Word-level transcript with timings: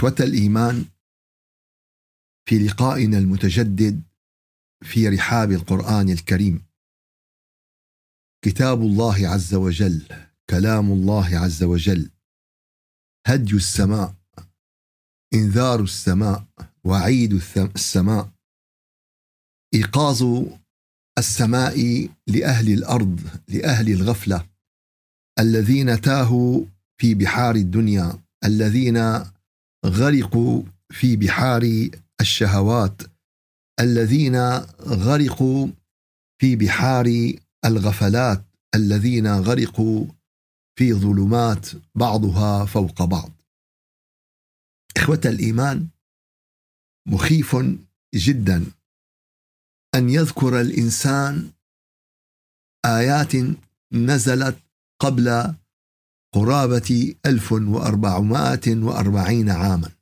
إخوة 0.00 0.14
الإيمان 0.20 0.84
في 2.48 2.58
لقائنا 2.58 3.18
المتجدد 3.18 4.02
في 4.82 5.08
رحاب 5.08 5.52
القرآن 5.52 6.10
الكريم. 6.10 6.62
كتاب 8.44 8.80
الله 8.80 9.28
عز 9.28 9.54
وجل 9.54 10.06
كلام 10.50 10.92
الله 10.92 11.38
عز 11.38 11.62
وجل. 11.62 12.10
هدي 13.26 13.56
السماء 13.56 14.14
إنذار 15.34 15.80
السماء 15.80 16.46
وعيد 16.84 17.32
السماء. 17.56 18.32
إيقاظ 19.74 20.44
السماء 21.18 22.08
لأهل 22.26 22.72
الأرض 22.72 23.20
لأهل 23.48 23.92
الغفلة. 23.92 24.48
الذين 25.38 26.00
تاهوا 26.00 26.64
في 27.00 27.14
بحار 27.14 27.54
الدنيا 27.54 28.22
الذين 28.44 28.96
غرقوا 29.86 30.62
في 30.90 31.16
بحار 31.16 31.88
الشهوات 32.20 33.02
الذين 33.80 34.36
غرقوا 34.80 35.68
في 36.40 36.56
بحار 36.56 37.32
الغفلات 37.64 38.44
الذين 38.74 39.26
غرقوا 39.26 40.06
في 40.78 40.94
ظلمات 40.94 41.66
بعضها 41.94 42.64
فوق 42.64 43.04
بعض. 43.04 43.32
إخوة 44.96 45.20
الإيمان 45.24 45.88
مخيف 47.08 47.56
جدا 48.14 48.66
أن 49.94 50.10
يذكر 50.10 50.60
الإنسان 50.60 51.52
آيات 52.86 53.32
نزلت 53.92 54.58
قبل 55.00 55.54
قرابة 56.34 57.14
1440 57.26 59.50
عاما. 59.50 59.92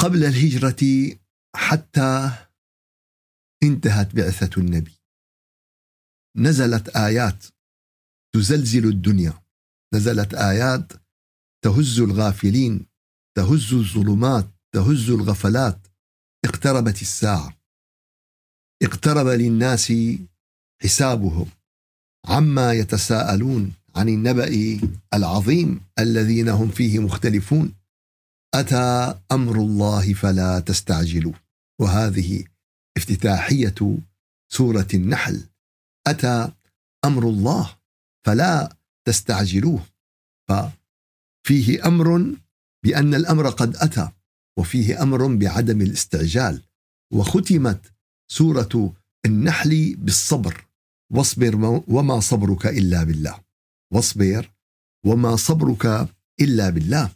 قبل 0.00 0.24
الهجرة 0.24 1.16
حتى 1.56 2.30
انتهت 3.62 4.14
بعثة 4.14 4.60
النبي. 4.60 5.00
نزلت 6.36 6.88
آيات 6.88 7.44
تزلزل 8.34 8.88
الدنيا. 8.88 9.42
نزلت 9.94 10.34
آيات 10.34 10.92
تهز 11.64 12.00
الغافلين 12.00 12.86
تهز 13.36 13.74
الظلمات 13.74 14.50
تهز 14.74 15.10
الغفلات. 15.10 15.86
اقتربت 16.44 17.02
الساعة. 17.02 17.60
اقترب 18.82 19.26
للناس 19.26 19.92
حسابهم. 20.82 21.50
عما 22.24 22.72
يتساءلون 22.72 23.72
عن 23.96 24.08
النبأ 24.08 24.80
العظيم 25.14 25.80
الذين 25.98 26.48
هم 26.48 26.68
فيه 26.68 26.98
مختلفون. 26.98 27.74
أتى 28.54 29.18
أمر 29.32 29.56
الله 29.56 30.14
فلا 30.14 30.60
تستعجلوا. 30.60 31.32
وهذه 31.80 32.44
افتتاحية 32.96 33.98
سورة 34.52 34.88
النحل. 34.94 35.42
أتى 36.06 36.52
أمر 37.04 37.28
الله 37.28 37.76
فلا 38.26 38.76
تستعجلوه. 39.04 39.86
ففيه 40.48 41.86
أمر 41.86 42.36
بأن 42.84 43.14
الأمر 43.14 43.50
قد 43.50 43.76
أتى 43.76 44.08
وفيه 44.58 45.02
أمر 45.02 45.34
بعدم 45.34 45.80
الاستعجال. 45.80 46.62
وختمت 47.12 47.92
سورة 48.30 48.94
النحل 49.26 49.94
بالصبر. 49.98 50.64
واصبر 51.12 51.82
وما 51.88 52.20
صبرك 52.20 52.66
إلا 52.66 53.04
بالله. 53.04 53.40
واصبر 53.92 54.50
وما 55.06 55.36
صبرك 55.36 56.08
إلا 56.40 56.70
بالله. 56.70 57.10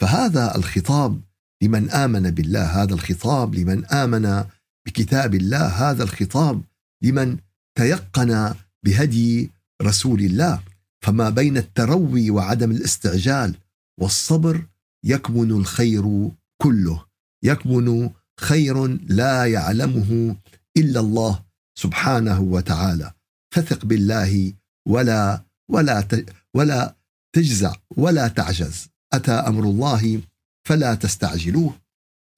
فهذا 0.00 0.56
الخطاب 0.56 1.20
لمن 1.62 1.90
آمن 1.90 2.30
بالله 2.30 2.82
هذا 2.82 2.94
الخطاب 2.94 3.54
لمن 3.54 3.84
آمن 3.84 4.44
بكتاب 4.86 5.34
الله 5.34 5.66
هذا 5.66 6.02
الخطاب 6.02 6.62
لمن 7.02 7.36
تيقن 7.78 8.54
بهدي 8.84 9.50
رسول 9.82 10.20
الله. 10.20 10.62
فما 11.04 11.30
بين 11.30 11.56
التروي 11.56 12.30
وعدم 12.30 12.70
الاستعجال 12.70 13.54
والصبر 14.00 14.66
يكمن 15.04 15.50
الخير 15.50 16.30
كله. 16.62 17.04
يكمن 17.44 18.10
خير 18.40 18.86
لا 19.06 19.46
يعلمه 19.46 20.36
إلا 20.76 21.00
الله 21.00 21.42
سبحانه 21.78 22.40
وتعالى. 22.40 23.12
فثق 23.52 23.84
بالله 23.84 24.52
ولا 24.88 25.44
ولا 25.70 26.08
ولا 26.54 26.96
تجزع 27.34 27.74
ولا 27.96 28.28
تعجز. 28.28 28.88
أتى 29.12 29.32
أمر 29.32 29.64
الله 29.64 30.20
فلا 30.68 30.94
تستعجلوه. 30.94 31.80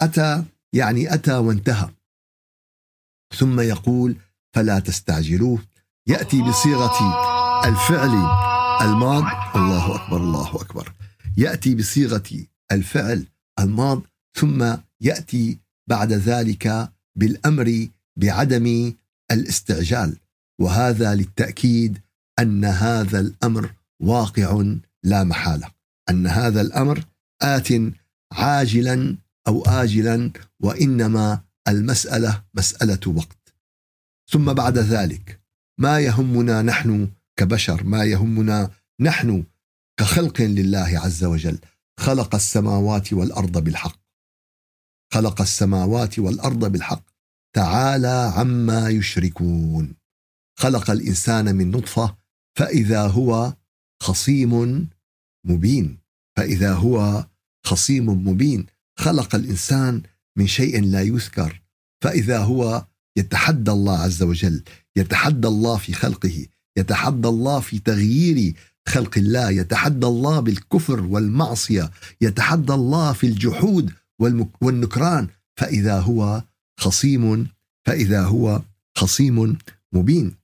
أتى 0.03 0.45
يعني 0.73 1.15
أتى 1.15 1.35
وانتهى. 1.35 1.91
ثم 3.37 3.61
يقول 3.61 4.17
فلا 4.55 4.79
تستعجلوه. 4.79 5.59
يأتي 6.07 6.43
بصيغة 6.43 6.99
الفعل 7.65 8.15
الماض. 8.87 9.25
الله 9.57 9.95
أكبر 9.95 10.17
الله 10.17 10.55
أكبر. 10.55 10.93
يأتي 11.37 11.75
بصيغة 11.75 12.47
الفعل 12.73 13.27
الماض 13.59 14.03
ثم 14.37 14.77
يأتي 15.01 15.59
بعد 15.89 16.13
ذلك 16.13 16.93
بالأمر 17.17 17.89
بعدم 18.17 18.95
الاستعجال. 19.31 20.17
وهذا 20.61 21.15
للتأكيد 21.15 21.99
أن 22.39 22.65
هذا 22.65 23.21
الأمر 23.21 23.75
واقع 24.01 24.65
لا 25.03 25.25
محالة. 25.25 25.71
أن 26.11 26.27
هذا 26.27 26.61
الأمر 26.61 27.05
آت 27.43 27.69
عاجلا 28.33 29.17
أو 29.49 29.63
اجلا 29.63 30.31
وإنما 30.61 31.41
المسألة 31.69 32.43
مسألة 32.55 33.01
وقت. 33.07 33.55
ثم 34.31 34.53
بعد 34.53 34.79
ذلك 34.79 35.41
ما 35.81 36.01
يهمنا 36.01 36.63
نحن 36.63 37.11
كبشر 37.37 37.85
ما 37.85 38.05
يهمنا 38.05 38.71
نحن 39.01 39.45
كخلق 40.01 40.41
لله 40.41 41.01
عز 41.05 41.25
وجل. 41.25 41.59
خلق 42.01 42.35
السماوات 42.35 43.13
والأرض 43.13 43.65
بالحق. 43.65 44.01
خلق 45.13 45.41
السماوات 45.41 46.19
والأرض 46.19 46.73
بالحق. 46.73 47.05
تعالى 47.57 48.33
عما 48.37 48.89
يشركون. 48.89 49.95
خلق 50.59 50.91
الإنسان 50.91 51.55
من 51.55 51.71
نطفة 51.71 52.17
فإذا 52.59 53.07
هو 53.07 53.55
خصيم 54.03 54.89
مبين. 55.47 55.99
فإذا 56.37 56.73
هو 56.75 57.27
خصيم 57.67 58.29
مبين. 58.29 58.67
خلق 58.99 59.35
الإنسان 59.35 60.03
من 60.39 60.47
شيء 60.47 60.85
لا 60.85 61.03
يذكر. 61.03 61.63
فإذا 62.05 62.39
هو 62.39 62.87
يتحدى 63.17 63.71
الله 63.71 63.99
عز 63.99 64.23
وجل 64.23 64.63
يتحدى 64.97 65.49
الله 65.49 65.77
في 65.77 65.93
خلقه 65.93 66.47
يتحدى 66.77 67.29
الله 67.29 67.61
في 67.61 67.79
تغيير 67.79 68.55
خلق 68.89 69.19
الله 69.19 69.51
يتحدى 69.51 70.07
الله 70.07 70.41
بالكفر 70.41 71.01
والمعصية 71.01 71.91
يتحدى 72.21 72.73
الله 72.75 73.13
في 73.13 73.27
الجحود 73.27 73.93
والنكران. 74.61 75.29
فإذا 75.57 76.01
هو 76.01 76.43
خصيم 76.81 77.49
فإذا 77.87 78.25
هو 78.25 78.63
خصيم 78.99 79.59
مبين. 79.93 80.35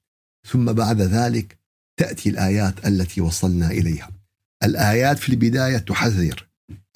ثم 0.47 0.73
بعد 0.73 1.01
ذلك 1.01 1.59
تأتي 1.97 2.29
الآيات 2.29 2.87
التي 2.87 3.21
وصلنا 3.21 3.71
إليها. 3.71 4.11
الآيات 4.65 5.19
في 5.19 5.29
البداية 5.29 5.79
تحذر. 5.79 6.47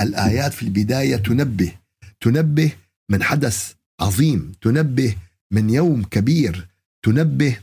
الآيات 0.00 0.52
في 0.52 0.62
البداية 0.62 1.16
تنبه. 1.16 1.72
تنبه 2.20 2.72
من 3.10 3.22
حدث 3.22 3.72
عظيم. 4.00 4.52
تنبه 4.60 5.16
من 5.50 5.70
يوم 5.70 6.04
كبير. 6.04 6.68
تنبه 7.02 7.58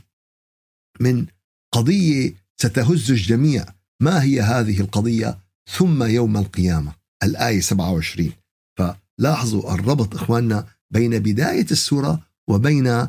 من 1.00 1.26
قضية 1.72 2.34
ستهز 2.56 3.10
الجميع. 3.10 3.66
ما 4.00 4.22
هي 4.22 4.40
هذه 4.40 4.80
القضية؟ 4.80 5.38
ثم 5.76 6.02
يوم 6.02 6.36
القيامة. 6.36 6.92
الآية 7.22 7.60
27 7.60 8.32
فلاحظوا 8.78 9.74
الربط 9.74 10.14
إخواننا 10.14 10.66
بين 10.90 11.18
بداية 11.18 11.66
السورة 11.70 12.20
وبين 12.48 13.08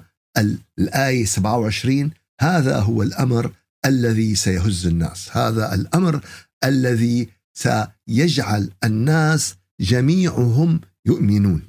الآية 0.80 1.26
27 1.26 2.12
هذا 2.42 2.80
هو 2.80 3.04
الأمر 3.04 3.52
الذي 3.86 4.36
سيهز 4.36 4.88
الناس. 4.88 5.38
هذا 5.38 5.76
الأمر 5.76 6.26
الذي 6.64 7.30
سيجعل 7.54 8.70
الناس 8.84 9.56
جميعهم 9.82 10.82
يؤمنون. 11.06 11.62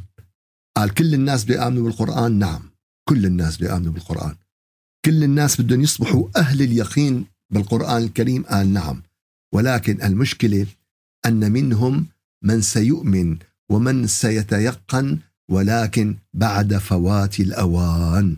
قال 0.76 0.94
كل 0.94 1.14
الناس 1.14 1.44
بيآمنوا 1.44 1.84
بالقرآن؟ 1.84 2.38
نعم. 2.38 2.62
كل 3.08 3.26
الناس 3.26 3.56
بيآمنوا 3.56 3.92
بالقرآن. 3.92 4.34
كل 5.04 5.24
الناس 5.24 5.60
بدهم 5.60 5.80
يصبحوا 5.80 6.28
أهل 6.36 6.62
اليقين 6.62 7.26
بالقرآن 7.50 8.02
الكريم؟ 8.02 8.42
قال 8.42 8.72
نعم. 8.72 9.02
ولكن 9.54 10.02
المشكلة 10.02 10.66
أن 11.26 11.52
منهم 11.52 12.06
من 12.42 12.60
سيؤمن 12.60 13.38
ومن 13.70 14.06
سيتيقن 14.06 15.18
ولكن 15.50 16.16
بعد 16.34 16.76
فوات 16.76 17.40
الأوان. 17.40 18.36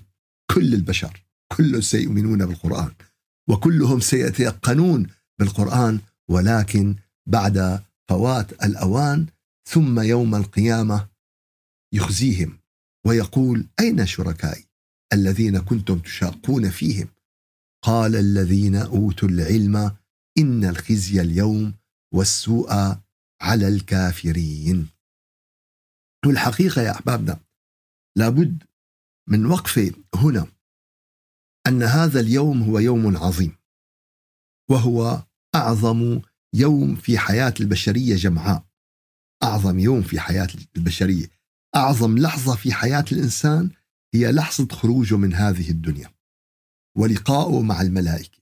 كل 0.51 0.75
البشر. 0.75 1.26
كلهم 1.53 1.81
سيؤمنون 1.81 2.47
بالقرآن 2.47 2.93
وكلهم 3.49 4.01
سيتيقنون 4.01 5.07
بالقرآن 5.39 6.01
ولكن 6.31 6.97
بعد 7.29 7.83
فوات 8.09 8.53
الأوان 8.53 9.27
ثم 9.69 10.01
يوم 10.01 10.35
القيامة 10.35 11.09
يخزيهم 11.95 12.59
ويقول 13.07 13.67
أين 13.81 14.07
شركائي 14.07 14.65
الذين 15.13 15.59
كنتم 15.59 15.99
تشاقون 15.99 16.71
فيهم؟ 16.71 17.09
قال 17.83 18.17
الذين 18.17 18.77
أوتوا 18.77 19.29
العلم 19.29 19.97
إن 20.39 20.65
الخزي 20.65 21.21
اليوم 21.21 21.75
والسوء 22.15 22.97
على 23.41 23.69
الكافرين. 23.69 24.89
والحقيقة 26.27 26.83
يا 26.83 26.91
أحبابنا 26.91 27.41
لابد 28.17 28.63
من 29.29 29.47
وقفة 29.47 29.93
هنا 30.15 30.47
أن 31.67 31.83
هذا 31.83 32.21
اليوم 32.21 32.63
هو 32.63 32.79
يوم 32.79 33.17
عظيم 33.17 33.57
وهو 34.71 35.23
أعظم 35.55 36.21
يوم 36.55 36.97
في 36.97 37.19
حياة 37.19 37.55
البشرية 37.61 38.17
جمعاء 38.17 38.67
أعظم 39.43 39.79
يوم 39.79 40.03
في 40.03 40.21
حياة 40.21 40.49
البشرية 40.77 41.27
أعظم 41.77 42.19
لحظة 42.19 42.57
في 42.57 42.73
حياة 42.73 43.05
الإنسان 43.13 43.71
هي 44.15 44.33
لحظة 44.33 44.69
خروجه 44.69 45.17
من 45.17 45.35
هذه 45.35 45.71
الدنيا 45.71 46.11
ولقائه 46.97 47.63
مع 47.63 47.81
الملائكة. 47.81 48.39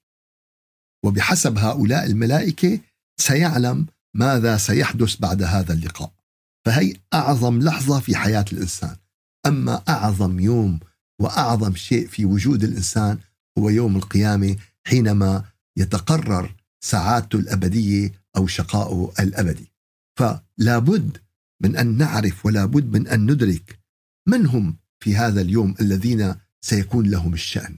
وبحسب 1.05 1.59
هؤلاء 1.59 2.07
الملائكة 2.07 2.81
سيعلم 3.21 3.87
ماذا 4.15 4.57
سيحدث 4.57 5.17
بعد 5.17 5.43
هذا 5.43 5.73
اللقاء. 5.73 6.13
فهي 6.67 6.95
أعظم 7.15 7.61
لحظة 7.63 8.01
في 8.01 8.17
حياة 8.17 8.45
الإنسان. 8.53 8.97
أما 9.47 9.83
أعظم 9.89 10.41
يوم 10.41 10.81
وأعظم 11.21 11.75
شيء 11.75 12.07
في 12.07 12.25
وجود 12.25 12.65
الإنسان 12.65 13.19
هو 13.59 13.69
يوم 13.69 13.97
القيامة 13.97 14.57
حينما 14.87 15.45
يتقرر 15.77 16.55
سعادته 16.85 17.39
الأبدية 17.39 18.13
أو 18.37 18.47
شقاؤه 18.47 19.13
الأبدي. 19.21 19.73
فلا 20.19 20.79
بد 20.79 21.19
من 21.63 21.77
أن 21.77 21.97
نعرف 21.99 22.47
ولا 22.47 22.65
بد 22.65 22.97
من 22.97 23.09
أن 23.09 23.31
ندرك 23.31 23.79
من 24.29 24.47
هم 24.47 24.77
في 25.01 25.17
هذا 25.17 25.41
اليوم 25.41 25.75
الذين 25.81 26.35
سيكون 26.65 27.07
لهم 27.07 27.35
الشأن. 27.35 27.77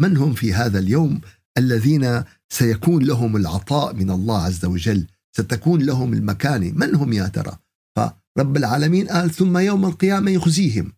من 0.00 0.16
هم 0.16 0.34
في 0.34 0.54
هذا 0.54 0.78
اليوم 0.78 1.20
الذين 1.58 2.24
سيكون 2.48 3.04
لهم 3.04 3.36
العطاء 3.36 3.94
من 3.94 4.10
الله 4.10 4.42
عز 4.42 4.64
وجل؟ 4.64 5.06
ستكون 5.36 5.82
لهم 5.82 6.12
المكانة. 6.12 6.72
من 6.72 6.94
هم 6.94 7.12
يا 7.12 7.26
ترى؟ 7.26 7.58
فرب 7.96 8.56
العالمين 8.56 9.08
قال 9.08 9.30
ثم 9.30 9.58
يوم 9.58 9.84
القيامة 9.84 10.30
يخزيهم. 10.30 10.92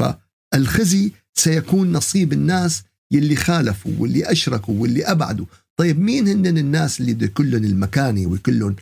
فالخزي 0.00 1.12
سيكون 1.38 1.92
نصيب 1.92 2.32
الناس 2.32 2.82
يلي 3.10 3.36
خالفوا 3.36 3.92
واللي 3.98 4.32
أشركوا 4.32 4.80
واللي 4.80 5.04
أبعدوا. 5.04 5.46
طيب 5.76 5.98
مين 5.98 6.28
هن 6.28 6.46
الناس 6.58 7.00
اللي 7.00 7.14
بده 7.14 7.26
كلهم 7.26 7.64
المكانة 7.64 8.26
وكلهم 8.26 8.76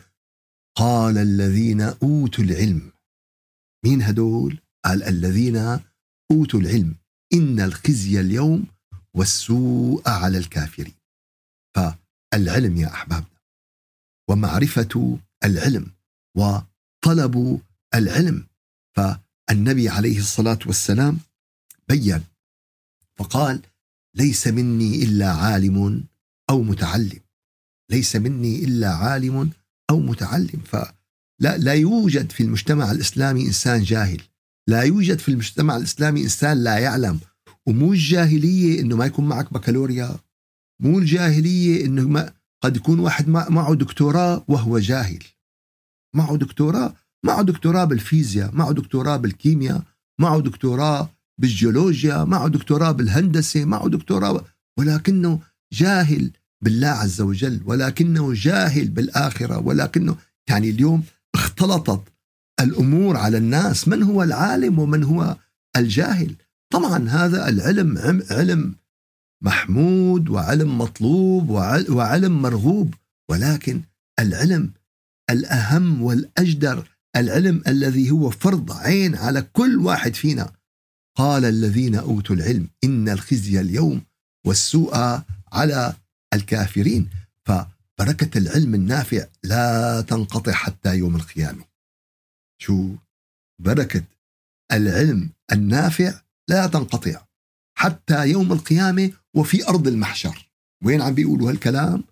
قال 0.77 1.17
الذين 1.17 1.81
أوتوا 1.81 2.43
العلم. 2.43 2.91
مين 3.85 4.01
هدول؟ 4.01 4.59
قال 4.85 5.03
الذين 5.03 5.79
أوتوا 6.31 6.59
العلم. 6.59 6.95
إن 7.33 7.59
الخزي 7.59 8.19
اليوم 8.19 8.65
والسوء 9.13 10.09
على 10.09 10.37
الكافرين. 10.37 10.93
فالعلم 11.75 12.77
يا 12.77 12.87
أحبابنا. 12.87 13.41
ومعرفة 14.29 15.19
العلم. 15.45 15.91
وطلب 16.37 17.61
العلم. 17.95 18.47
فالنبي 18.97 19.89
عليه 19.89 20.19
الصلاة 20.19 20.59
والسلام 20.65 21.19
بين 21.89 22.23
فقال 23.21 23.61
ليس 24.17 24.47
مني 24.47 25.03
إلا 25.03 25.31
عالم 25.31 26.03
أو 26.49 26.63
متعلم. 26.63 27.19
ليس 27.91 28.15
مني 28.15 28.63
إلا 28.63 28.89
عالم 28.89 29.49
أو 29.89 29.99
متعلم. 29.99 30.61
فلا 30.65 31.57
لا 31.57 31.73
يوجد 31.73 32.31
في 32.31 32.43
المجتمع 32.43 32.91
الإسلامي 32.91 33.47
إنسان 33.47 33.83
جاهل. 33.83 34.21
لا 34.67 34.81
يوجد 34.81 35.19
في 35.19 35.29
المجتمع 35.29 35.77
الإسلامي 35.77 36.23
إنسان 36.23 36.63
لا 36.63 36.77
يعلم. 36.77 37.19
ومو 37.65 37.93
الجاهلية 37.93 38.81
إنه 38.81 38.95
ما 38.95 39.05
يكون 39.05 39.25
معك 39.25 39.53
بكالوريا. 39.53 40.15
مو 40.79 40.99
الجاهلية 40.99 41.85
إنه 41.85 42.07
ما 42.07 42.33
قد 42.63 42.75
يكون 42.75 42.99
واحد 42.99 43.29
معه 43.29 43.73
دكتوراه 43.75 44.45
وهو 44.47 44.79
جاهل. 44.79 45.23
معه 46.15 46.37
دكتوراه 46.37 46.95
معه 47.25 47.41
دكتوراه 47.41 47.85
بالفيزياء 47.85 48.55
معه 48.55 48.71
دكتوراه 48.71 49.17
بالكيمياء 49.17 49.83
معه 50.19 50.39
دكتوراه 50.39 51.09
بالجيولوجيا 51.37 52.23
معه 52.23 52.47
دكتوراه 52.47 52.91
بالهندسة 52.91 53.65
معه 53.65 53.89
دكتوراه 53.89 54.45
ولكنه 54.79 55.39
جاهل 55.73 56.31
بالله 56.63 56.87
عز 56.87 57.21
وجل 57.21 57.61
ولكنه 57.65 58.33
جاهل 58.33 58.87
بالآخرة 58.87 59.57
ولكنه 59.57 60.17
يعني 60.49 60.69
اليوم 60.69 61.03
اختلطت 61.35 62.03
الأمور 62.59 63.17
على 63.17 63.37
الناس 63.37 63.87
من 63.87 64.03
هو 64.03 64.23
العالم 64.23 64.79
ومن 64.79 65.03
هو 65.03 65.37
الجاهل؟ 65.77 66.35
طبعا 66.73 67.09
هذا 67.09 67.49
العلم 67.49 68.21
علم 68.31 68.75
محمود 69.43 70.29
وعلم 70.29 70.77
مطلوب 70.77 71.49
وعلم 71.89 72.41
مرغوب 72.41 72.93
ولكن 73.29 73.81
العلم 74.19 74.71
الأهم 75.29 76.01
والأجدر 76.01 76.87
العلم 77.15 77.61
الذي 77.67 78.11
هو 78.11 78.29
فرض 78.29 78.71
عين 78.71 79.15
على 79.15 79.41
كل 79.41 79.77
واحد 79.77 80.15
فينا. 80.15 80.51
قال 81.17 81.45
الذين 81.45 81.95
أوتوا 81.95 82.35
العلم 82.35 82.67
إن 82.83 83.09
الخزي 83.09 83.59
اليوم 83.59 84.01
والسوء 84.45 84.95
على 85.53 85.93
الكافرين. 86.33 87.09
فبركة 87.47 88.37
العلم 88.37 88.75
النافع 88.75 89.25
لا 89.43 90.01
تنقطع 90.01 90.51
حتى 90.51 90.95
يوم 90.95 91.15
القيامة. 91.15 91.65
شو؟ 92.61 92.95
بركة 93.61 94.03
العلم 94.71 95.29
النافع 95.51 96.21
لا 96.49 96.67
تنقطع 96.67 97.25
حتى 97.77 98.27
يوم 98.27 98.51
القيامة 98.51 99.11
وفي 99.35 99.67
أرض 99.67 99.87
المحشر. 99.87 100.51
وين 100.83 101.01
عم 101.01 101.13
بيقولوا 101.13 101.51
هالكلام؟ 101.51 102.03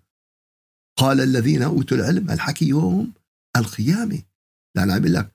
قال 0.98 1.20
الذين 1.20 1.62
أوتوا 1.62 1.96
العلم 1.96 2.30
الحكي 2.30 2.68
يوم 2.68 3.12
القيامة. 3.56 4.22
لأن 4.76 4.90
عم 4.90 5.06
لك 5.06 5.30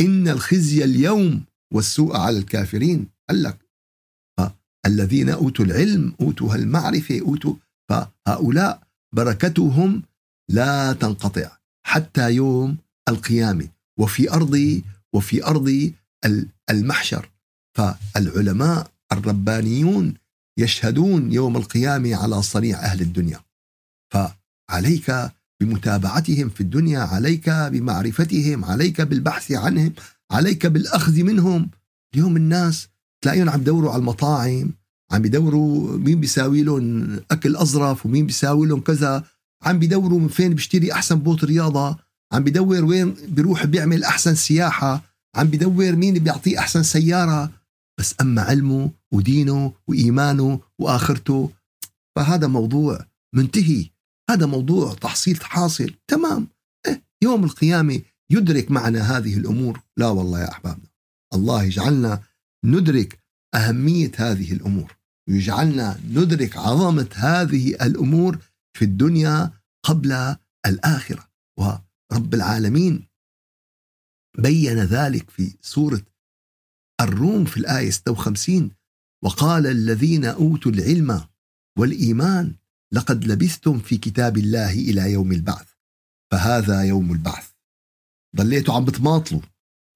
إن 0.00 0.28
الخزي 0.28 0.84
اليوم 0.84 1.44
والسوء 1.74 2.16
على 2.16 2.38
الكافرين. 2.38 3.08
قال 3.30 3.42
لك 3.42 3.58
الذين 4.86 5.28
أوتوا 5.30 5.64
العلم 5.64 6.14
أوتوا 6.20 6.54
المعرفة 6.54 7.20
أوتوا 7.20 7.54
فهؤلاء 7.90 8.82
بركتهم 9.14 10.02
لا 10.50 10.92
تنقطع 10.92 11.50
حتى 11.86 12.30
يوم 12.30 12.76
القيامة. 13.08 13.68
وفي 13.98 14.32
أرض 14.32 14.82
وفي 15.14 15.44
أرض 15.44 15.92
المحشر. 16.70 17.30
فالعلماء 17.76 18.90
الربانيون 19.12 20.14
يشهدون 20.58 21.32
يوم 21.32 21.56
القيامة 21.56 22.16
على 22.16 22.42
صنيع 22.42 22.78
أهل 22.78 23.00
الدنيا. 23.00 23.40
فعليك 24.12 25.30
بمتابعتهم 25.60 26.48
في 26.48 26.60
الدنيا 26.60 27.00
عليك 27.00 27.50
بمعرفتهم 27.50 28.64
عليك 28.64 29.00
بالبحث 29.00 29.52
عنهم 29.52 29.92
عليك 30.30 30.66
بالأخذ 30.66 31.22
منهم. 31.22 31.70
اليوم 32.14 32.36
الناس 32.36 32.88
تلاقيهم 33.24 33.50
عم 33.50 33.60
يدوروا 33.60 33.90
على 33.90 34.00
المطاعم 34.00 34.72
عم 35.12 35.22
بيدوروا 35.22 35.96
مين 35.96 36.20
بيساوي 36.20 36.62
لهم 36.62 37.16
أكل 37.30 37.56
أظرف 37.56 38.06
ومين 38.06 38.26
بيساوي 38.26 38.66
لهم 38.66 38.80
كذا. 38.80 39.24
عم 39.62 39.78
بيدوروا 39.78 40.20
من 40.20 40.28
فين 40.28 40.54
بيشتري 40.54 40.92
أحسن 40.92 41.14
بوت 41.18 41.44
رياضة 41.44 41.96
عم 42.32 42.44
بدور 42.44 42.84
وين 42.84 43.14
بيروح 43.28 43.66
بيعمل 43.66 44.04
أحسن 44.04 44.34
سياحة 44.34 45.02
عم 45.36 45.46
بدور 45.46 45.96
مين 45.96 46.14
بيعطيه 46.18 46.58
أحسن 46.58 46.82
سيارة. 46.82 47.50
بس 47.98 48.14
أما 48.20 48.42
علمه 48.42 48.90
ودينه 49.12 49.72
وإيمانه 49.88 50.60
وآخرته 50.78 51.50
فهذا 52.16 52.46
موضوع 52.46 53.06
منتهي. 53.34 53.86
هذا 54.30 54.46
موضوع 54.46 54.94
تحصيل 54.94 55.44
حاصل. 55.44 55.94
تمام. 56.08 56.46
إيه 56.86 57.02
يوم 57.22 57.44
القيامة 57.44 58.00
يدرك 58.30 58.70
معنا 58.70 59.16
هذه 59.16 59.36
الأمور. 59.36 59.80
لا 59.96 60.08
والله 60.08 60.40
يا 60.40 60.50
أحبابنا 60.50 60.86
الله 61.34 61.62
يجعلنا 61.64 62.22
ندرك 62.64 63.18
أهمية 63.54 64.12
هذه 64.16 64.52
الأمور 64.52 64.96
ويجعلنا 65.28 66.00
ندرك 66.08 66.56
عظمة 66.56 67.08
هذه 67.14 67.74
الأمور 67.74 68.38
في 68.76 68.84
الدنيا 68.84 69.50
قبل 69.82 70.36
الآخرة. 70.66 71.28
ورب 71.58 72.34
العالمين 72.34 73.08
بين 74.38 74.78
ذلك 74.78 75.30
في 75.30 75.56
سورة 75.60 76.02
الروم 77.00 77.44
في 77.44 77.56
الآية 77.56 77.90
56 77.90 78.70
وقال 79.24 79.66
الذين 79.66 80.24
أوتوا 80.24 80.72
العلم 80.72 81.24
والإيمان 81.78 82.54
لقد 82.92 83.24
لبثتم 83.24 83.78
في 83.78 83.96
كتاب 83.96 84.38
الله 84.38 84.72
إلى 84.72 85.12
يوم 85.12 85.32
البعث 85.32 85.68
فهذا 86.32 86.82
يوم 86.82 87.12
البعث. 87.12 87.49
ضليتوا 88.36 88.74
عم 88.74 88.84
بتماطلوا 88.84 89.40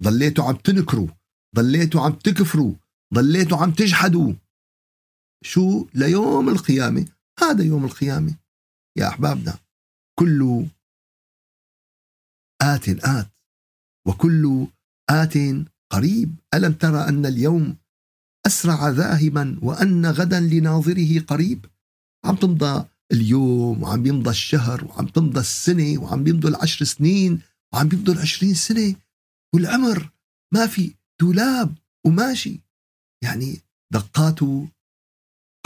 ضليتوا 0.03 0.45
عم 0.45 0.57
تنكروا 0.57 1.09
ضليتوا 1.55 2.01
عم 2.01 2.13
تكفروا 2.13 2.75
ضليتوا 3.15 3.59
عم 3.59 3.71
تجحدوا. 3.71 4.33
شو 5.45 5.87
ليوم 5.95 6.49
القيامة؟ 6.49 7.09
هذا 7.41 7.65
يوم 7.65 7.85
القيامة. 7.85 8.35
يا 8.99 9.09
أحبابنا 9.09 9.59
كل 10.19 10.67
آت 12.63 12.89
آت 12.89 13.31
وكل 14.07 14.67
آت 15.11 15.35
قريب. 15.91 16.35
ألم 16.55 16.73
ترى 16.73 17.09
أن 17.09 17.27
اليوم 17.27 17.77
أسرع 18.47 18.89
ذاهبا 18.89 19.59
وأن 19.63 20.07
غدا 20.07 20.41
لناظره 20.41 21.21
قريب؟ 21.21 21.67
عم 22.25 22.37
تمضى 22.37 22.85
اليوم 23.13 23.83
وعم 23.83 24.07
يمضى 24.07 24.31
الشهر 24.31 24.85
وعم 24.85 25.07
تمضى 25.07 25.41
السنة 25.41 26.03
وعم 26.03 26.27
يمضوا 26.27 26.51
العشر 26.51 26.85
سنين. 26.85 27.41
وعم 27.75 27.89
يمضوا 27.93 28.15
العشرين 28.15 28.55
سنة 28.55 28.95
والعمر 29.55 30.11
ما 30.55 30.67
في 30.67 30.95
دولاب 31.21 31.75
وماشي. 32.07 32.61
يعني 33.25 33.61
دقات 33.93 34.41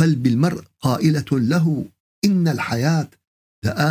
قلب 0.00 0.26
المرء 0.26 0.64
قائلة 0.80 1.24
له 1.32 1.86
إن 2.24 2.48
الحياة 2.48 3.08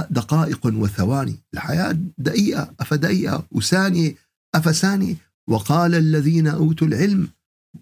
دقائق 0.10 0.66
وثواني. 0.66 1.36
الحياة 1.54 1.98
دقيقة 2.18 2.76
أفدقيقة 2.80 3.48
وثانية 3.52 4.16
أفثانية 4.56 5.16
وقال 5.50 5.96
الذين 5.96 6.48
أوتوا 6.48 6.88
العلم 6.88 7.30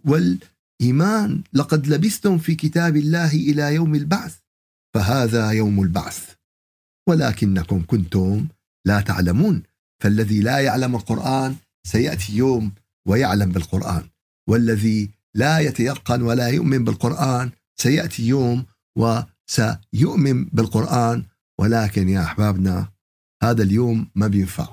والإيمان 0.06 1.44
لقد 1.54 1.88
لبثتم 1.88 2.38
في 2.38 2.56
كتاب 2.56 2.96
الله 2.96 3.34
إلى 3.34 3.76
يوم 3.76 3.96
البعث 3.96 4.38
فهذا 4.96 5.52
يوم 5.52 5.82
البعث. 5.82 6.36
ولكنكم 7.10 7.84
كنتم 7.88 8.48
لا 8.86 9.02
تعلمون. 9.02 9.64
فالذي 10.04 10.40
لا 10.40 10.60
يعلم 10.60 10.96
القرآن 10.96 11.56
سيأتي 11.88 12.36
يوم 12.36 12.72
ويعلم 13.08 13.52
بالقرآن. 13.52 14.10
والذي 14.50 15.10
لا 15.36 15.60
يتيقن 15.60 16.22
ولا 16.22 16.48
يؤمن 16.48 16.84
بالقرآن 16.84 17.52
سيأتي 17.80 18.28
يوم 18.28 18.66
وسيؤمن 18.98 20.46
بالقرآن. 20.46 21.26
ولكن 21.60 22.10
يا 22.10 22.24
أحبابنا 22.24 22.92
هذا 23.44 23.64
اليوم 23.64 24.10
ما 24.16 24.28
بينفع. 24.28 24.68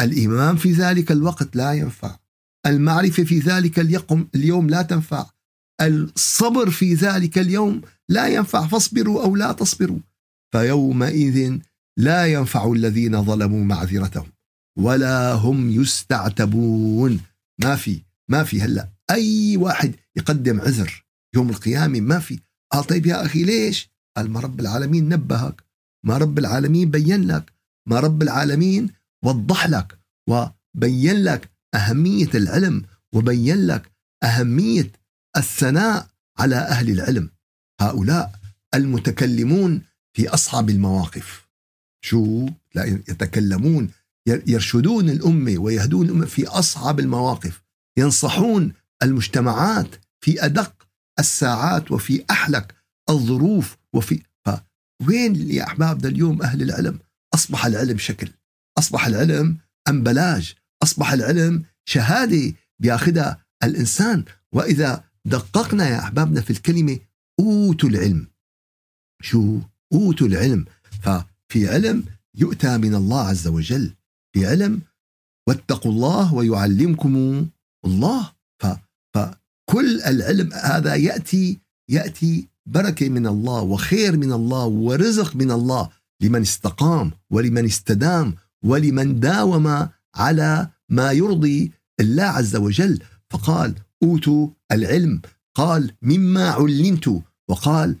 الإيمان 0.00 0.56
في 0.56 0.72
ذلك 0.72 1.12
الوقت 1.12 1.56
لا 1.56 1.72
ينفع. 1.72 2.18
المعرفة 2.66 3.24
في 3.24 3.38
ذلك 3.38 3.78
اليوم 4.34 4.70
لا 4.70 4.82
تنفع. 4.82 5.26
الصبر 5.80 6.70
في 6.70 6.94
ذلك 6.94 7.38
اليوم 7.38 7.80
لا 8.08 8.28
ينفع. 8.28 8.66
فاصبروا 8.66 9.22
أو 9.22 9.36
لا 9.36 9.52
تصبروا. 9.52 9.98
فيومئذ 10.52 11.58
لا 11.98 12.26
ينفع 12.26 12.72
الذين 12.72 13.24
ظلموا 13.24 13.64
معذرتهم 13.64 14.32
ولا 14.78 15.32
هم 15.32 15.70
يستعتبون. 15.70 17.20
ما 17.60 17.76
في 17.76 18.02
ما 18.30 18.44
في. 18.44 18.62
هلا 18.62 18.88
أي 19.10 19.56
واحد 19.56 19.94
يقدم 20.16 20.60
عذر 20.60 21.04
يوم 21.34 21.50
القيامة 21.50 22.00
ما 22.00 22.18
في. 22.18 22.40
قال 22.72 22.84
طيب 22.84 23.06
يا 23.06 23.24
أخي 23.26 23.44
ليش؟ 23.44 23.90
قال 24.16 24.30
ما 24.30 24.40
رب 24.40 24.60
العالمين 24.60 25.08
نبهك 25.08 25.64
ما 26.04 26.18
رب 26.18 26.38
العالمين 26.38 26.90
بين 26.90 27.26
لك 27.26 27.52
ما 27.88 28.00
رب 28.00 28.22
العالمين 28.22 28.90
وضح 29.24 29.66
لك 29.66 29.98
وبين 30.28 31.24
لك 31.24 31.50
أهمية 31.74 32.30
العلم 32.34 32.84
وبين 33.14 33.66
لك 33.66 33.92
أهمية 34.22 34.90
الثناء 35.36 36.08
على 36.38 36.56
أهل 36.56 36.90
العلم. 36.90 37.30
هؤلاء 37.80 38.40
المتكلمون 38.74 39.82
في 40.16 40.28
أصعب 40.28 40.70
المواقف. 40.70 41.41
شو؟ 42.04 42.48
لا 42.74 42.84
يتكلمون 42.84 43.90
يرشدون 44.26 45.10
الأمة 45.10 45.58
ويهدون 45.58 46.06
الأمة 46.06 46.26
في 46.26 46.46
أصعب 46.46 47.00
المواقف. 47.00 47.62
ينصحون 47.98 48.72
المجتمعات 49.02 49.96
في 50.20 50.44
أدق 50.44 50.88
الساعات 51.18 51.90
وفي 51.90 52.24
أحلك 52.30 52.74
الظروف 53.10 53.76
وفي 53.92 54.22
وين 55.08 55.50
يا 55.50 55.64
احبابنا 55.64 56.08
اليوم 56.08 56.42
أهل 56.42 56.62
العلم؟ 56.62 56.98
أصبح 57.34 57.66
العلم 57.66 57.98
شكل 57.98 58.28
أصبح 58.78 59.06
العلم 59.06 59.58
أمبلاج 59.88 60.54
أصبح 60.82 61.12
العلم 61.12 61.64
شهادة 61.84 62.54
بياخذها 62.78 63.44
الإنسان. 63.64 64.24
وإذا 64.52 65.04
دققنا 65.24 65.88
يا 65.88 65.98
أحبابنا 65.98 66.40
في 66.40 66.50
الكلمة 66.50 66.98
أوتوا 67.40 67.88
العلم. 67.88 68.26
شو؟ 69.22 69.60
أوتوا 69.92 70.26
العلم. 70.26 70.64
ففي 71.52 71.68
علم 71.68 72.04
يؤتى 72.34 72.78
من 72.78 72.94
الله 72.94 73.20
عز 73.20 73.46
وجل. 73.48 73.94
في 74.32 74.46
علم 74.46 74.80
واتقوا 75.48 75.92
الله 75.92 76.34
ويعلمكم 76.34 77.46
الله. 77.84 78.32
ف 78.62 78.66
فكل 79.14 80.00
العلم 80.06 80.52
هذا 80.52 80.94
يأتي 80.94 81.60
يأتي 81.90 82.48
بركة 82.66 83.08
من 83.08 83.26
الله 83.26 83.62
وخير 83.62 84.16
من 84.16 84.32
الله 84.32 84.64
ورزق 84.64 85.36
من 85.36 85.50
الله 85.50 85.88
لمن 86.22 86.40
استقام 86.40 87.10
ولمن 87.30 87.64
استدام 87.64 88.34
ولمن 88.64 89.20
داوم 89.20 89.88
على 90.14 90.68
ما 90.88 91.12
يرضي 91.12 91.72
الله 92.00 92.22
عز 92.22 92.56
وجل. 92.56 92.98
فقال 93.30 93.74
أوتوا 94.02 94.48
العلم. 94.72 95.22
قال 95.54 95.94
مما 96.02 96.50
علمت. 96.50 97.22
وقال 97.48 97.96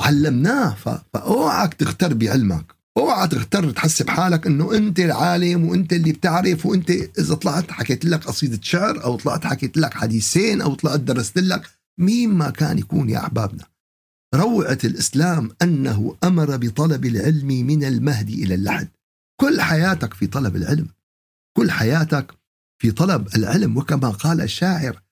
وعلمناه 0.00 0.74
فأوعك 1.14 1.74
تغتر 1.74 2.14
بعلمك. 2.14 2.74
اوعى 2.98 3.28
تغتر 3.28 3.70
تحسب 3.70 4.10
حالك 4.10 4.46
إنه 4.46 4.74
أنت 4.76 5.00
العالم 5.00 5.64
وأنت 5.64 5.92
اللي 5.92 6.12
بتعرف 6.12 6.66
وأنت 6.66 6.90
إذا 6.90 7.34
طلعت 7.34 7.70
حكيت 7.70 8.04
لك 8.04 8.24
قصيدة 8.24 8.58
شعر 8.62 9.04
أو 9.04 9.16
طلعت 9.16 9.46
حكيت 9.46 9.76
لك 9.76 9.94
حديثين 9.94 10.60
أو 10.60 10.74
طلعت 10.74 11.00
درست 11.00 11.38
لك 11.38 11.70
مين 12.00 12.30
ما 12.30 12.50
كان 12.50 12.78
يكون 12.78 13.10
يا 13.10 13.18
أحبابنا. 13.18 13.64
روعة 14.34 14.78
الإسلام 14.84 15.50
أنه 15.62 16.16
أمر 16.24 16.56
بطلب 16.56 17.04
العلم 17.04 17.46
من 17.46 17.84
المهد 17.84 18.28
إلى 18.28 18.54
اللحد. 18.54 18.88
كل 19.40 19.60
حياتك 19.60 20.14
في 20.14 20.26
طلب 20.26 20.56
العلم. 20.56 20.88
كل 21.56 21.70
حياتك 21.70 22.34
في 22.82 22.90
طلب 22.90 23.28
العلم. 23.36 23.76
وكما 23.76 24.08
قال 24.10 24.40
الشاعر 24.40 25.02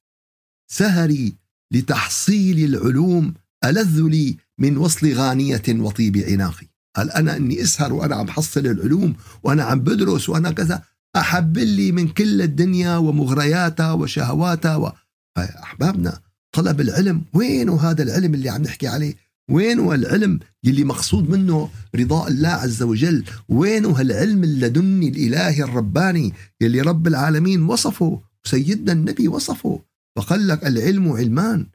سهري 0.73 1.35
لتحصيل 1.73 2.65
العلوم 2.65 3.35
ألذ 3.65 4.01
لي 4.01 4.37
من 4.63 4.77
وصل 4.77 5.13
غانية 5.13 5.63
وطيب 5.69 6.17
عناقي 6.17 6.67
قال 6.97 7.11
أنا 7.11 7.37
أني 7.37 7.63
أسهر 7.63 7.93
وأنا 7.93 8.17
عم 8.17 8.29
حصل 8.29 8.67
العلوم 8.67 9.15
وأنا 9.43 9.63
عم 9.65 9.81
بدرس 9.81 10.29
وأنا 10.29 10.51
كذا 10.51 10.83
أحب 11.17 11.59
لي 11.59 11.93
من 11.93 12.09
كل 12.09 12.43
الدنيا 12.43 12.97
ومغرياتها 12.97 13.93
وشهواتها 13.93 14.77
و... 14.77 14.93
أحبابنا 15.39 16.21
طلب 16.53 16.81
العلم 16.81 17.23
وينه 17.35 17.81
هذا 17.81 18.03
العلم 18.03 18.35
اللي 18.35 18.49
عم 18.49 18.63
نحكي 18.63 18.89
عليه؟ 18.89 19.15
وينه 19.51 19.95
العلم 19.95 20.39
يلي 20.65 20.85
مقصود 20.85 21.31
منه 21.31 21.69
رضاء 21.97 22.29
الله 22.29 22.49
عز 22.49 22.83
وجل؟ 22.83 23.25
وينه 23.49 23.89
هالعلم 23.89 24.45
اللدني 24.45 25.09
الإلهي 25.09 25.63
الرباني 25.63 26.33
يلي 26.61 26.81
رب 26.81 27.07
العالمين 27.07 27.63
وصفه؟ 27.63 28.21
سيدنا 28.45 28.93
النبي 28.93 29.29
وصفه. 29.29 29.81
فقال 30.17 30.49
لك 30.49 30.67
العلم 30.67 31.13
علمان. 31.13 31.67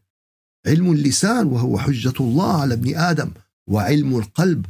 علم 0.67 0.91
اللسان 0.91 1.47
وهو 1.47 1.77
حجة 1.77 2.13
الله 2.19 2.61
على 2.61 2.73
ابن 2.73 2.97
آدم 2.97 3.31
وعلم 3.69 4.17
القلب 4.17 4.65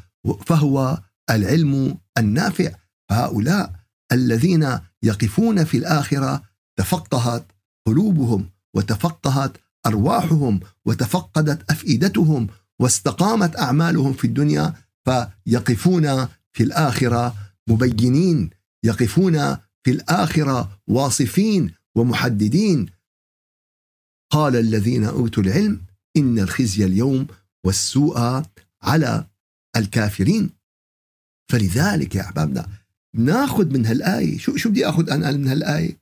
فهو 0.45 1.01
العلم 1.29 1.97
النافع. 2.17 2.71
فهؤلاء 3.09 3.73
الذين 4.11 4.79
يقفون 5.03 5.63
في 5.63 5.77
الآخرة 5.77 6.43
تفقهت 6.79 7.45
قلوبهم 7.87 8.49
وتفقهت 8.75 9.57
أرواحهم 9.85 10.59
وتفقدت 10.85 11.71
أفئدتهم 11.71 12.47
واستقامت 12.79 13.59
أعمالهم 13.59 14.13
في 14.13 14.27
الدنيا 14.27 14.73
فيقفون 15.05 16.27
في 16.53 16.63
الآخرة 16.63 17.35
مبينين 17.69 18.49
يقفون 18.83 19.55
في 19.83 19.91
الآخرة 19.91 20.79
واصفين 20.87 21.71
ومحددين. 21.95 22.85
قال 24.29 24.55
الذين 24.55 25.03
أوتوا 25.03 25.43
العلم 25.43 25.81
إن 26.17 26.39
الخزي 26.39 26.85
اليوم 26.85 27.27
والسوء 27.65 28.43
على 28.83 29.27
الكافرين. 29.75 30.49
فلذلك 31.51 32.15
يا 32.15 32.21
أحبابنا 32.21 32.67
ناخذ 33.15 33.73
من 33.73 33.85
هالآية. 33.85 34.37
شو 34.37 34.55
شو 34.55 34.69
بدي 34.69 34.89
أخذ 34.89 35.09
أنا 35.09 35.31
من 35.31 35.47
هالآية؟ 35.47 35.97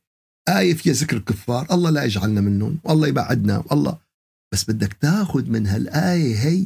آية 0.50 0.74
فيها 0.74 0.94
ذكر 0.94 1.18
الكفار. 1.18 1.68
الله 1.72 1.90
لا 1.90 2.04
يجعلنا 2.04 2.42
منهم. 2.42 2.80
والله 2.84 3.08
يبعدنا. 3.08 3.64
والله. 3.72 4.00
بس 4.54 4.70
بدك 4.70 4.94
تاخذ 4.94 5.50
من 5.50 5.68
هالآية 5.68 6.36
هي 6.36 6.66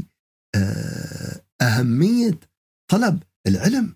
آه، 0.56 1.42
أهمية 1.62 2.40
طلب 2.92 3.24
العلم. 3.48 3.96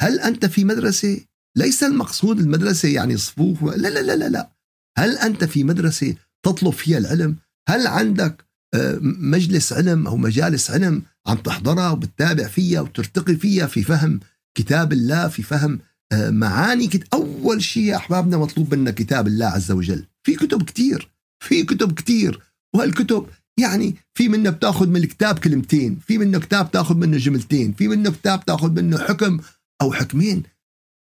هل 0.00 0.20
أنت 0.20 0.46
في 0.46 0.64
مدرسة؟ 0.64 1.20
ليس 1.56 1.82
المقصود 1.82 2.38
المدرسة 2.40 2.88
يعني 2.88 3.16
صفوف 3.16 3.62
لا 3.62 3.88
لا 3.88 4.02
لا 4.02 4.16
لا 4.16 4.28
لا. 4.28 4.50
هل 4.98 5.18
أنت 5.18 5.44
في 5.44 5.64
مدرسة 5.64 6.16
تطلب 6.42 6.72
فيها 6.72 6.98
العلم. 6.98 7.36
هل 7.68 7.86
عندك 7.86 8.44
آه، 8.74 8.98
مجلس 9.02 9.72
علم 9.72 10.06
أو 10.06 10.16
مجالس 10.16 10.70
علم 10.70 11.02
عم 11.26 11.36
تحضرها 11.36 11.90
وبتتابع 11.90 12.48
فيها 12.48 12.80
وترتقي 12.80 13.36
فيها 13.36 13.66
في 13.66 13.82
فهم 13.82 14.20
كتاب 14.54 14.92
الله 14.92 15.28
في 15.28 15.42
فهم 15.42 15.78
آه، 16.12 16.30
معاني 16.30 16.86
كت... 16.86 17.14
أول 17.14 17.62
شيء 17.62 17.82
يا 17.82 17.96
أحبابنا 17.96 18.36
مطلوب 18.36 18.74
منا 18.74 18.90
كتاب 18.90 19.26
الله 19.26 19.46
عز 19.46 19.72
وجل. 19.72 20.06
في 20.22 20.34
كتب 20.34 20.62
كتير 20.62 21.08
في 21.44 21.62
كتب 21.62 21.92
كتير. 21.92 22.40
وهالكتب 22.74 23.26
يعني 23.58 23.96
في 24.14 24.28
منه 24.28 24.50
بتاخذ 24.50 24.88
من 24.88 24.96
الكتاب 24.96 25.38
كلمتين 25.38 25.98
في 26.06 26.18
منه 26.18 26.38
كتاب 26.38 26.70
تاخذ 26.70 26.94
منه 26.96 27.16
جملتين 27.16 27.72
في 27.72 27.88
منه 27.88 28.10
كتاب 28.10 28.44
تاخذ 28.44 28.70
منه 28.70 28.98
حكم 28.98 29.40
أو 29.82 29.92
حكمين. 29.92 30.42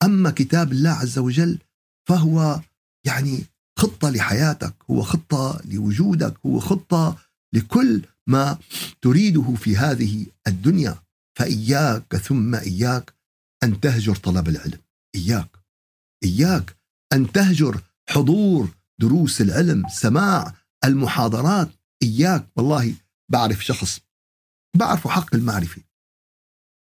أما 0.02 0.30
كتاب 0.30 0.72
الله 0.72 0.90
عز 0.90 1.18
وجل 1.18 1.58
فهو 2.08 2.60
يعني 3.06 3.44
خطة 3.80 4.10
لحياتك 4.10 4.74
هو 4.90 5.02
خطة 5.02 5.60
لوجودك 5.64 6.34
هو 6.46 6.60
خطة 6.60 7.16
لكل 7.54 8.02
ما 8.26 8.58
تريده 9.02 9.54
في 9.54 9.76
هذه 9.76 10.26
الدنيا. 10.46 11.02
فإياك 11.38 12.16
ثم 12.16 12.54
إياك 12.54 13.14
أن 13.62 13.80
تهجر 13.80 14.16
طلب 14.16 14.48
العلم. 14.48 14.78
إياك 15.14 15.56
إياك 16.24 16.76
أن 17.12 17.32
تهجر 17.32 17.80
حضور 18.10 18.68
دروس 19.00 19.40
العلم 19.40 19.88
سماع 19.88 20.54
المحاضرات. 20.84 21.70
إياك 22.02 22.46
والله 22.56 22.94
بعرف 23.32 23.64
شخص 23.64 24.00
بعرفه 24.76 25.10
حق 25.10 25.34
المعرفة. 25.34 25.82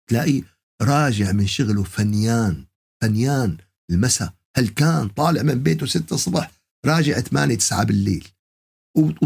تلاقيه 0.10 0.44
راجع 0.82 1.32
من 1.32 1.48
شغله 1.48 1.84
فنيان 1.84 2.66
فنيان 3.02 3.58
المساء. 3.92 4.34
هل 4.58 4.68
كان 4.68 5.08
طالع 5.08 5.42
من 5.42 5.64
بيته 5.64 5.86
ستة 5.86 6.14
الصبح 6.14 6.55
راجع 6.86 7.20
8 7.20 7.56
9 7.56 7.84
بالليل. 7.84 8.27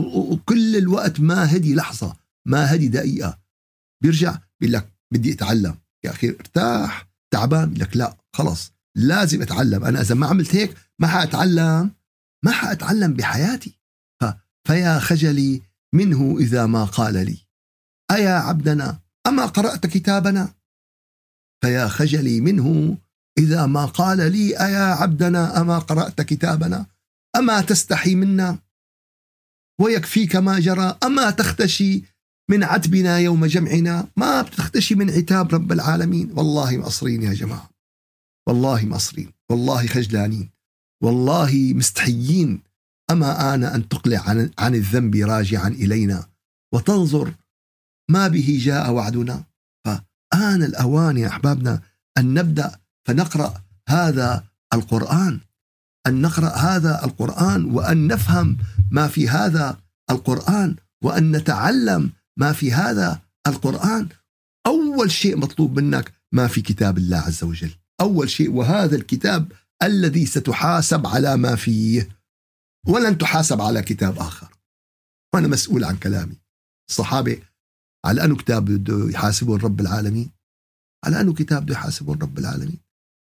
وكل 0.06 0.76
الوقت 0.76 1.20
ما 1.20 1.56
هدي 1.56 1.76
لحظة 1.76 2.16
ما 2.48 2.76
هدي 2.76 2.88
دقيقة. 2.88 3.40
بيرجع 4.04 4.38
بيقول 4.60 4.74
لك 4.74 4.94
بدي 5.14 5.34
أتعلم. 5.34 5.78
يا 6.06 6.12
أخي 6.12 6.30
ارتاح 6.30 7.10
تعبان. 7.34 7.74
لك 7.74 7.98
لا 7.98 8.18
خلص 8.36 8.72
لازم 8.96 9.42
أتعلم. 9.42 9.84
أنا 9.84 10.02
إذا 10.02 10.16
ما 10.16 10.28
عملت 10.28 10.56
هيك 10.56 10.78
ما 11.00 11.08
حأتعلم 11.08 11.92
ما 12.46 12.52
حأتعلم 12.52 13.14
بحياتي. 13.14 13.80
ف... 14.22 14.26
فيا 14.68 15.00
خجلي 15.00 15.62
منه 15.94 16.38
إذا 16.40 16.66
ما 16.66 16.86
قال 16.86 17.14
لي. 17.14 17.38
أيا 18.12 18.34
عبدنا 18.34 19.00
أما 19.28 19.46
قرأت 19.46 19.86
كتابنا؟ 19.86 20.54
فيا 21.64 21.88
خجلي 21.88 22.42
منه 22.42 22.98
إذا 23.38 23.66
ما 23.66 23.86
قال 23.86 24.32
لي. 24.32 24.60
أيا 24.60 24.84
عبدنا 24.84 25.62
أما 25.62 25.80
قرأت 25.80 26.22
كتابنا؟ 26.22 26.86
أما 27.36 27.62
تستحي 27.62 28.16
منا؟ 28.16 28.60
ويكفيك 29.82 30.36
ما 30.36 30.60
جرى 30.60 30.98
أما 31.04 31.32
تختشي 31.32 32.04
من 32.50 32.64
عتبنا 32.64 33.18
يوم 33.18 33.46
جمعنا؟ 33.46 34.08
ما 34.18 34.42
بتختشي 34.42 34.96
من 34.96 35.10
عتاب 35.10 35.56
رب 35.56 35.72
العالمين؟ 35.72 36.32
والله 36.32 36.78
مقصرين 36.78 37.24
يا 37.24 37.34
جماعة. 37.34 37.70
والله 38.48 38.86
مقصرين 38.86 39.32
والله 39.52 39.88
خجلانين. 39.88 40.50
والله 41.04 41.74
مستحيين. 41.76 42.64
أما 43.12 43.54
آن 43.54 43.64
أن 43.64 43.90
تقلع 43.90 44.30
عن, 44.30 44.52
عن 44.60 44.76
الذنب 44.76 45.16
راجعا 45.16 45.68
إلينا؟ 45.68 46.30
وتنظر 46.74 47.34
ما 48.12 48.28
به 48.28 48.60
جاء 48.62 48.92
وعدنا؟ 48.92 49.44
فآن 49.86 50.64
الأوان 50.64 51.18
يا 51.18 51.28
أحبابنا 51.28 51.82
أن 52.18 52.34
نبدأ 52.34 52.80
فنقرأ 53.08 53.64
هذا 53.90 54.48
القرآن. 54.74 55.40
أن 56.10 56.22
نقرأ 56.22 56.50
هذا 56.50 57.06
القرآن 57.06 57.66
وأن 57.66 58.08
نفهم 58.08 58.58
ما 58.92 59.08
في 59.08 59.30
هذا 59.30 59.80
القرآن 60.10 60.76
وأن 61.04 61.36
نتعلم 61.36 62.12
ما 62.38 62.54
في 62.54 62.74
هذا 62.74 63.22
القرآن. 63.48 64.10
أول 64.68 65.12
شيء 65.12 65.38
مطلوب 65.38 65.80
منك 65.80 66.14
ما 66.32 66.48
في 66.48 66.62
كتاب 66.62 66.98
الله 66.98 67.18
عز 67.18 67.44
وجل. 67.44 67.72
أول 68.02 68.30
شيء 68.30 68.52
وهذا 68.52 68.96
الكتاب 68.96 69.52
الذي 69.84 70.26
ستحاسب 70.26 71.08
على 71.08 71.38
ما 71.38 71.56
فيه. 71.56 72.10
ولن 72.88 73.18
تحاسب 73.18 73.62
على 73.62 73.82
كتاب 73.82 74.20
آخر. 74.20 74.48
وأنا 75.34 75.48
مسؤول 75.48 75.84
عن 75.84 75.98
كلامي. 75.98 76.36
الصحابة 76.90 77.42
على 78.06 78.26
أنه 78.26 78.36
كتاب 78.36 78.66
بده 78.66 79.10
يحاسبون 79.10 79.62
رب 79.62 79.80
العالمين؟ 79.80 80.32
على 81.06 81.22
أنه 81.22 81.34
كتاب 81.34 81.64
بده 81.64 81.74
يحاسبون 81.74 82.18
رب 82.22 82.40
العالمين؟ 82.40 82.80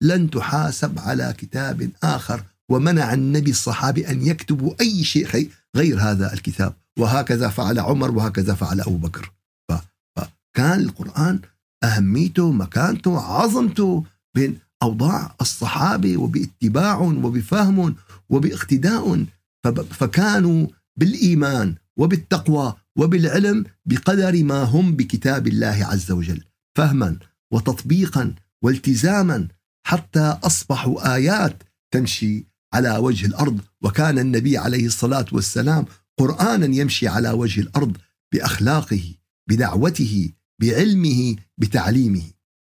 لن 0.03 0.31
تحاسب 0.31 0.99
على 0.99 1.35
كتاب 1.39 1.91
آخر. 2.03 2.45
ومنع 2.71 3.15
النبي 3.15 3.51
الصحابي 3.51 4.11
أن 4.11 4.27
يكتبوا 4.27 4.75
أي 4.81 5.05
شيء 5.05 5.51
غير 5.77 6.01
هذا 6.01 6.33
الكتاب. 6.33 6.75
وهكذا 6.99 7.49
فعل 7.49 7.79
عمر 7.79 8.11
وهكذا 8.11 8.55
فعل 8.55 8.81
أبو 8.81 8.97
بكر. 8.97 9.33
فكان 10.17 10.81
القرآن 10.81 11.41
أهميته 11.85 12.53
مكانته 12.53 13.21
عظمته 13.21 14.05
بين 14.35 14.59
أوضاع 14.83 15.35
الصحابة 15.41 16.17
وباتباع 16.17 16.99
وبفهم 16.99 17.97
وباقتداء. 18.29 19.25
فكانوا 19.91 20.67
بالإيمان 20.99 21.75
وبالتقوى 21.99 22.75
وبالعلم 22.99 23.65
بقدر 23.87 24.45
ما 24.45 24.63
هم 24.63 24.97
بكتاب 24.97 25.47
الله 25.47 25.87
عز 25.91 26.11
وجل. 26.11 26.45
فهما 26.79 27.17
وتطبيقا 27.53 28.35
والتزاما 28.63 29.49
حتى 29.87 30.39
أصبحوا 30.45 31.15
آيات 31.15 31.63
تمشي 31.95 32.47
على 32.77 32.97
وجه 32.97 33.27
الأرض 33.27 33.61
وكان 33.83 34.19
النبي 34.19 34.59
عليه 34.59 34.87
الصلاة 34.87 35.27
والسلام 35.33 35.87
قرانا 36.19 36.77
يمشي 36.77 37.09
على 37.09 37.31
وجه 37.31 37.61
الأرض 37.61 37.97
بأخلاقه 38.33 39.15
بدعوته 39.49 40.33
بعلمه 40.61 41.37
بتعليمه 41.59 42.23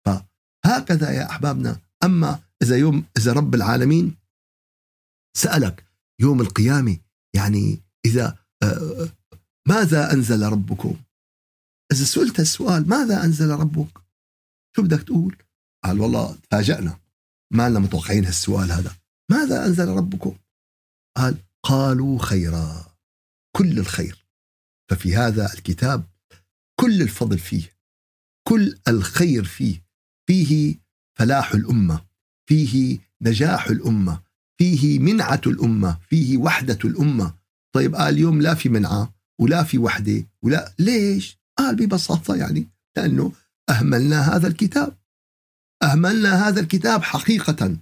فهكذا 0.06 1.10
يا 1.10 1.30
أحبابنا 1.30 1.80
أما 2.04 2.40
إذا 2.62 2.76
يوم 2.76 3.04
إذا 3.16 3.32
رب 3.32 3.54
العالمين 3.54 4.16
سألك 5.36 5.84
يوم 6.20 6.40
القيامة 6.40 6.98
يعني 7.34 7.80
إذا 8.04 8.38
آه، 8.62 9.08
ماذا 9.68 10.12
أنزل 10.12 10.42
ربكم؟ 10.42 10.96
إذا 11.92 12.04
سئلت 12.04 12.40
السؤال 12.40 12.88
ماذا 12.88 13.24
أنزل 13.24 13.50
ربك؟ 13.50 13.98
شو 14.76 14.82
بدك 14.82 15.02
تقول؟ 15.02 15.36
قال 15.84 16.00
والله 16.00 16.34
تفاجأنا 16.34 16.98
ما 17.52 17.68
لنا 17.68 17.78
متوقعين 17.78 18.24
هالسؤال 18.24 18.72
هذا 18.72 19.01
ماذا 19.30 19.66
أنزل 19.66 19.88
ربكم؟ 19.88 20.38
قال 21.16 21.36
قالوا 21.62 22.18
خيرا 22.18 22.96
كل 23.56 23.78
الخير. 23.78 24.26
ففي 24.90 25.16
هذا 25.16 25.52
الكتاب 25.54 26.04
كل 26.80 27.02
الفضل 27.02 27.38
فيه 27.38 27.72
كل 28.48 28.78
الخير 28.88 29.44
فيه. 29.44 29.82
فيه 30.26 30.78
فلاح 31.18 31.52
الأمة 31.52 32.06
فيه 32.48 32.98
نجاح 33.22 33.66
الأمة 33.66 34.22
فيه 34.58 34.98
منعة 34.98 35.40
الأمة 35.46 35.98
فيه 36.08 36.36
وحدة 36.36 36.78
الأمة. 36.84 37.34
طيب 37.74 37.94
قال 37.94 38.14
اليوم 38.14 38.42
لا 38.42 38.54
في 38.54 38.68
منعة 38.68 39.14
ولا 39.40 39.64
في 39.64 39.78
وحدة 39.78 40.26
ولا 40.42 40.74
ليش؟ 40.78 41.38
قال 41.58 41.76
ببساطة 41.76 42.36
يعني 42.36 42.68
لأنه 42.96 43.32
أهملنا 43.70 44.36
هذا 44.36 44.48
الكتاب. 44.48 44.98
أهملنا 45.82 46.48
هذا 46.48 46.60
الكتاب 46.60 47.02
حقيقة. 47.02 47.76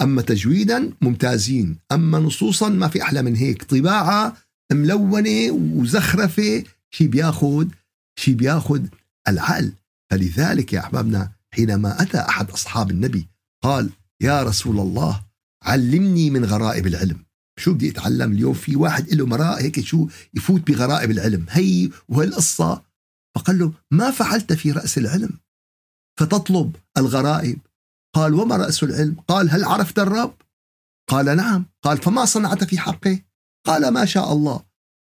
أما 0.00 0.22
تجويدا 0.22 0.92
ممتازين. 1.00 1.76
أما 1.92 2.18
نصوصا 2.18 2.68
ما 2.68 2.88
في 2.88 3.02
أحلى 3.02 3.22
من 3.22 3.36
هيك. 3.36 3.62
طباعة 3.62 4.36
ملونة 4.72 5.50
وزخرفة. 5.50 6.64
شيء 6.90 7.06
بياخذ 7.06 7.68
شيء 8.18 8.34
بياخذ 8.34 8.82
العقل. 9.28 9.72
فلذلك 10.10 10.72
يا 10.72 10.80
أحبابنا 10.80 11.32
حينما 11.54 12.02
أتى 12.02 12.18
أحد 12.18 12.50
أصحاب 12.50 12.90
النبي 12.90 13.26
قال 13.62 13.90
يا 14.20 14.42
رسول 14.42 14.80
الله 14.80 15.24
علمني 15.62 16.30
من 16.30 16.44
غرائب 16.44 16.86
العلم. 16.86 17.24
شو 17.58 17.74
بدي 17.74 17.90
أتعلم 17.90 18.32
اليوم؟ 18.32 18.54
في 18.54 18.76
واحد 18.76 19.14
له 19.14 19.26
مراء 19.26 19.62
هيك 19.62 19.80
شو 19.80 20.08
يفوت 20.34 20.70
بغرائب 20.70 21.10
العلم. 21.10 21.46
هي 21.50 21.90
وهالقصة. 22.08 22.82
فقال 23.36 23.58
له 23.58 23.72
ما 23.90 24.10
فعلت 24.10 24.52
في 24.52 24.72
رأس 24.72 24.98
العلم. 24.98 25.30
فتطلب 26.18 26.76
الغرائب. 26.98 27.58
قال 28.14 28.34
وما 28.34 28.56
رأس 28.56 28.82
العلم؟ 28.82 29.16
قال 29.28 29.50
هل 29.50 29.64
عرفت 29.64 29.98
الرب؟ 29.98 30.34
قال 31.10 31.36
نعم. 31.36 31.64
قال 31.82 31.98
فما 31.98 32.24
صنعت 32.24 32.64
في 32.64 32.78
حقه؟ 32.78 33.20
قال 33.66 33.88
ما 33.88 34.04
شاء 34.04 34.32
الله. 34.32 34.60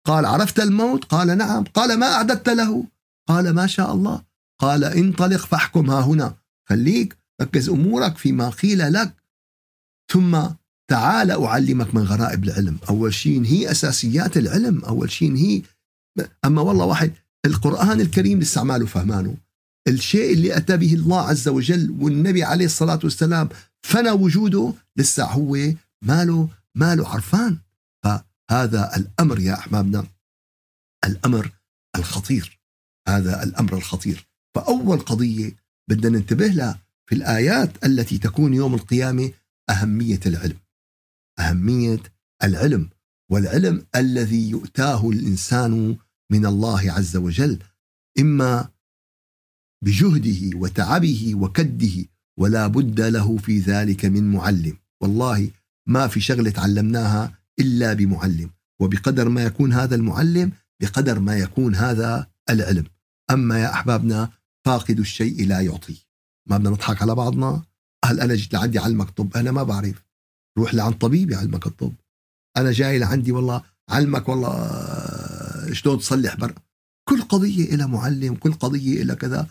قال 0.07 0.27
عرفت 0.27 0.61
الموت؟ 0.61 1.05
قال 1.05 1.39
نعم. 1.39 1.65
قال 1.65 1.99
ما 1.99 2.07
أعددت 2.07 2.49
له؟ 2.49 2.85
قال 3.29 3.55
ما 3.55 3.67
شاء 3.67 3.95
الله. 3.95 4.23
قال 4.61 4.85
انطلق 4.85 5.47
فاحكم 5.47 5.91
ها 5.91 6.01
هنا. 6.01 6.37
خليك 6.69 7.19
ركز 7.43 7.69
أمورك 7.69 8.19
فيما 8.19 8.51
قيل 8.51 8.93
لك. 8.93 9.15
ثم 10.13 10.43
تعال 10.91 11.31
أعلمك 11.31 11.95
من 11.95 12.03
غرائب 12.03 12.45
العلم. 12.45 12.79
أول 12.89 13.15
شيء 13.15 13.45
هي 13.45 13.71
أساسيات 13.71 14.37
العلم. 14.37 14.85
أول 14.85 15.11
شيء 15.11 15.37
هي 15.37 15.63
أما 16.45 16.63
والله 16.63 16.85
واحد 16.85 17.13
القرآن 17.47 18.01
الكريم 18.01 18.41
لسه 18.41 18.65
ماله 18.65 18.87
فهمانه. 18.87 19.37
الشيء 19.89 20.33
اللي 20.33 20.57
أتى 20.57 20.77
به 20.77 20.95
الله 20.95 21.21
عز 21.21 21.49
وجل 21.49 21.91
والنبي 21.91 22.45
عليه 22.45 22.65
الصلاة 22.65 23.01
والسلام 23.05 23.49
فنى 23.83 24.11
وجوده 24.11 24.75
لسه 24.97 25.25
هو 25.25 25.57
ماله 26.03 26.49
ماله 26.75 27.09
عرفان. 27.09 27.59
هذا 28.51 28.97
الأمر 28.97 29.41
يا 29.41 29.55
أحبابنا 29.55 30.07
الأمر 31.05 31.53
الخطير. 31.97 32.61
هذا 33.09 33.43
الأمر 33.43 33.75
الخطير. 33.75 34.29
فأول 34.55 34.99
قضية 34.99 35.57
بدنا 35.91 36.19
ننتبه 36.19 36.47
لها 36.47 36.83
في 37.07 37.15
الآيات 37.15 37.85
التي 37.85 38.19
تكون 38.19 38.55
يوم 38.55 38.75
القيامة 38.75 39.33
أهمية 39.71 40.21
العلم. 40.27 40.57
أهمية 41.39 42.03
العلم 42.43 42.91
والعلم 43.31 43.87
الذي 43.97 44.51
يؤتاه 44.51 45.11
الإنسان 45.11 45.97
من 46.33 46.47
الله 46.47 46.93
عز 46.93 47.17
وجل. 47.17 47.59
إما 48.19 48.69
بجهده 49.85 50.59
وتعبه 50.59 51.35
وكده 51.35 52.07
ولا 52.39 52.67
بد 52.67 53.01
له 53.01 53.37
في 53.37 53.59
ذلك 53.59 54.05
من 54.05 54.33
معلم. 54.33 54.77
والله 55.03 55.51
ما 55.89 56.09
في 56.09 56.21
شغلة 56.21 56.51
تعلمناها 56.51 57.39
إلا 57.61 57.93
بمعلم. 57.93 58.51
وبقدر 58.81 59.29
ما 59.29 59.43
يكون 59.43 59.73
هذا 59.73 59.95
المعلم 59.95 60.53
بقدر 60.83 61.21
ما 61.21 61.37
يكون 61.37 61.75
هذا 61.75 62.27
العلم. 62.51 62.85
أما 63.31 63.59
يا 63.59 63.73
أحبابنا 63.73 64.31
فاقد 64.67 64.99
الشيء 64.99 65.47
لا 65.47 65.61
يعطي. 65.61 66.07
ما 66.49 66.59
بدنا 66.59 66.71
نضحك 66.71 67.03
على 67.03 67.15
بعضنا؟ 67.15 67.63
هل 68.05 68.21
أنا 68.21 68.35
جيت 68.35 68.53
لعندي 68.53 68.79
علمك 68.79 69.11
طب 69.11 69.37
أنا 69.37 69.53
ما 69.53 69.63
بعرف. 69.63 70.05
روح 70.59 70.75
لعند 70.75 70.95
طبيب 70.95 71.31
يعلمك 71.31 71.67
الطب 71.67 71.95
أنا 72.57 72.73
جاي 72.73 72.99
لعندي 72.99 73.33
والله 73.33 73.63
علمك 73.89 74.29
والله 74.29 75.73
شلون 75.73 75.99
تصلح 75.99 76.37
بر 76.37 76.55
كل 77.09 77.23
قضية 77.23 77.75
إلى 77.75 77.87
معلم 77.87 78.35
كل 78.35 78.53
قضية 78.53 79.03
إلى 79.03 79.15
كذا. 79.15 79.47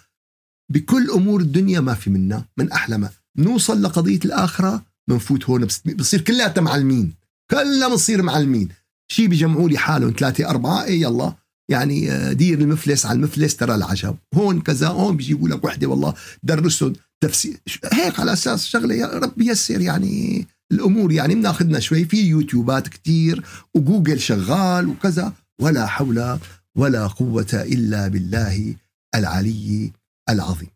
بكل 0.69 1.09
أمور 1.09 1.41
الدنيا 1.41 1.79
ما 1.79 1.93
في 1.93 2.09
منا 2.09 2.45
من 2.57 2.71
أحلى 2.71 3.09
نوصل 3.37 3.81
لقضية 3.81 4.19
الآخرة 4.25 4.83
بنفوت 5.09 5.45
هون 5.45 5.67
بصير 5.95 6.21
كلها 6.21 6.53
معلمين. 6.57 7.13
كلنا 7.51 7.87
بنصير 7.87 8.21
معلمين. 8.21 8.69
شي 9.11 9.27
بيجمعوا 9.27 9.69
لي 9.69 9.77
حالهم 9.77 10.13
ثلاثة 10.19 10.49
أربعة 10.49 10.83
إيه 10.83 11.01
يلا. 11.01 11.33
يعني 11.71 12.11
آه، 12.11 12.33
دير 12.33 12.59
المفلس 12.59 13.05
على 13.05 13.15
المفلس 13.15 13.55
ترى 13.55 13.75
العجب. 13.75 14.15
هون 14.33 14.61
كذا 14.61 14.87
هون 14.87 15.17
بيجيبوا 15.17 15.47
لك 15.47 15.63
وحدة 15.63 15.87
والله 15.87 16.13
درسوا 16.43 16.93
تفسير 17.23 17.57
هيك 17.93 18.19
على 18.19 18.33
أساس 18.33 18.65
شغلة 18.65 18.95
يا 18.95 19.07
رب 19.07 19.41
يسر 19.41 19.81
يعني 19.81 20.47
الأمور. 20.71 21.11
يعني 21.11 21.35
بناخذنا 21.35 21.79
شوي 21.79 22.05
في 22.05 22.21
يوتيوبات 22.21 22.87
كتير 22.87 23.43
وجوجل 23.75 24.19
شغال 24.19 24.87
وكذا. 24.87 25.33
ولا 25.61 25.85
حول 25.85 26.37
ولا 26.77 27.07
قوة 27.07 27.47
إلا 27.53 28.07
بالله 28.07 28.75
العلي 29.15 29.91
العظيم. 30.29 30.69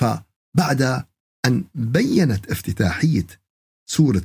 فبعد 0.00 1.04
أن 1.46 1.64
بينت 1.74 2.50
افتتاحية 2.50 3.26
سورة 3.90 4.24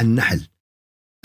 النحل 0.00 0.48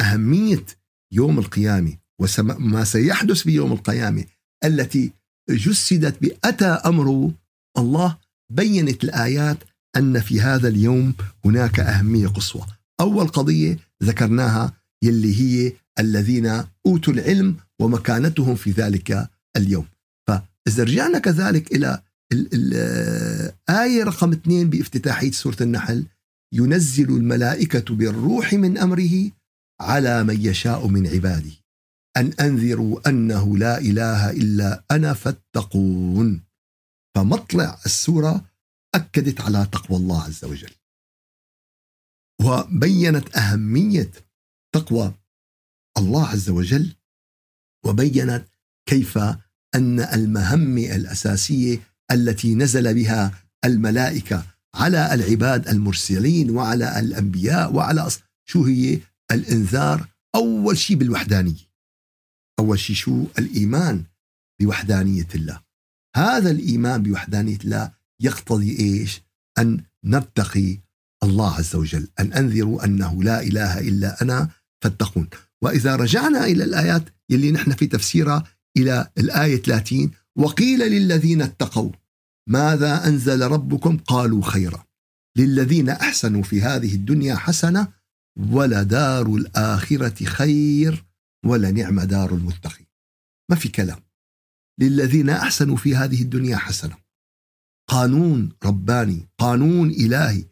أهمية 0.01 0.65
يوم 1.11 1.39
القيامة 1.39 1.97
وما 2.19 2.83
سيحدث 2.83 3.41
في 3.41 3.51
يوم 3.51 3.71
القيامة 3.71 4.25
التي 4.63 5.11
جسدت 5.49 6.21
بأتى 6.21 6.65
أمر 6.65 7.31
الله 7.77 8.17
بينت 8.51 9.03
الآيات 9.03 9.57
أن 9.95 10.19
في 10.19 10.41
هذا 10.41 10.67
اليوم 10.67 11.13
هناك 11.45 11.79
أهمية 11.79 12.27
قصوى. 12.27 12.65
أول 12.99 13.27
قضية 13.27 13.79
ذكرناها 14.03 14.73
يلي 15.03 15.35
هي 15.35 15.73
الذين 15.99 16.63
أوتوا 16.85 17.13
العلم 17.13 17.57
ومكانتهم 17.81 18.55
في 18.55 18.71
ذلك 18.71 19.29
اليوم. 19.57 19.87
فإذا 20.67 20.83
رجعنا 20.83 21.19
كذلك 21.19 21.71
إلى 21.75 22.03
الآية 22.33 24.03
رقم 24.03 24.31
اثنين 24.31 24.69
بافتتاحية 24.69 25.31
سورة 25.31 25.57
النحل 25.61 26.05
ينزل 26.53 27.09
الملائكة 27.09 27.95
بالروح 27.95 28.53
من 28.53 28.77
أمره 28.77 29.31
على 29.81 30.23
من 30.23 30.45
يشاء 30.45 30.87
من 30.87 31.07
عباده. 31.07 31.51
أن 32.17 32.33
أنذروا 32.33 33.09
أنه 33.09 33.57
لا 33.57 33.77
إله 33.77 34.31
إلا 34.31 34.83
أنا 34.91 35.13
فاتقون. 35.13 36.43
فمطلع 37.15 37.79
السورة 37.85 38.45
أكدت 38.95 39.41
على 39.41 39.67
تقوى 39.71 39.97
الله 39.97 40.23
عز 40.23 40.45
وجل. 40.45 40.73
وبينت 42.41 43.37
أهمية 43.37 44.11
تقوى 44.75 45.13
الله 45.97 46.27
عز 46.27 46.49
وجل 46.49 46.95
وبينت 47.85 48.47
كيف 48.89 49.19
أن 49.77 49.99
المهمة 49.99 50.95
الأساسية 50.95 51.79
التي 52.11 52.55
نزل 52.55 52.93
بها 52.93 53.31
الملائكة 53.65 54.45
على 54.75 55.13
العباد 55.13 55.67
المرسلين 55.67 56.49
وعلى 56.49 56.99
الأنبياء 56.99 57.73
وعلى 57.73 58.09
شو 58.45 58.63
هي؟ 58.63 58.99
الإنذار. 59.31 60.07
أول 60.35 60.77
شيء 60.77 60.97
بالوحدانية. 60.97 61.67
أول 62.59 62.79
شيء 62.79 62.95
شو؟ 62.95 63.25
الإيمان 63.39 64.03
بوحدانية 64.61 65.27
الله. 65.35 65.61
هذا 66.15 66.51
الإيمان 66.51 67.03
بوحدانية 67.03 67.57
الله 67.63 67.91
يقتضي 68.21 68.79
إيش؟ 68.79 69.21
أن 69.57 69.83
نتقي 70.05 70.77
الله 71.23 71.55
عز 71.55 71.75
وجل 71.75 72.07
أن 72.19 72.33
أنذروا 72.33 72.85
أنه 72.85 73.23
لا 73.23 73.41
إله 73.41 73.79
إلا 73.79 74.21
أنا 74.21 74.49
فاتقون. 74.83 75.27
وإذا 75.61 75.95
رجعنا 75.95 76.45
إلى 76.45 76.63
الآيات 76.63 77.03
يلي 77.29 77.51
نحن 77.51 77.71
في 77.71 77.87
تفسيرها 77.87 78.43
إلى 78.77 79.11
الآية 79.17 79.61
30 79.61 80.11
وقيل 80.35 80.79
للذين 80.79 81.41
اتقوا 81.41 81.91
ماذا 82.49 83.07
أنزل 83.07 83.41
ربكم؟ 83.41 83.97
قالوا 83.97 84.43
خيرا. 84.43 84.85
للذين 85.37 85.89
أحسنوا 85.89 86.43
في 86.43 86.61
هذه 86.61 86.95
الدنيا 86.95 87.35
حسنة 87.35 87.93
ولدار 88.51 89.25
الآخرة 89.35 90.25
خير 90.25 91.05
ولنعم 91.45 92.01
دار 92.01 92.33
المتقين. 92.33 92.87
ما 93.51 93.55
في 93.55 93.69
كلام. 93.69 93.99
للذين 94.79 95.29
أحسنوا 95.29 95.75
في 95.75 95.95
هذه 95.95 96.21
الدنيا 96.21 96.57
حسنة. 96.57 96.97
قانون 97.89 98.49
رباني 98.65 99.27
قانون 99.37 99.89
إلهي 99.89 100.45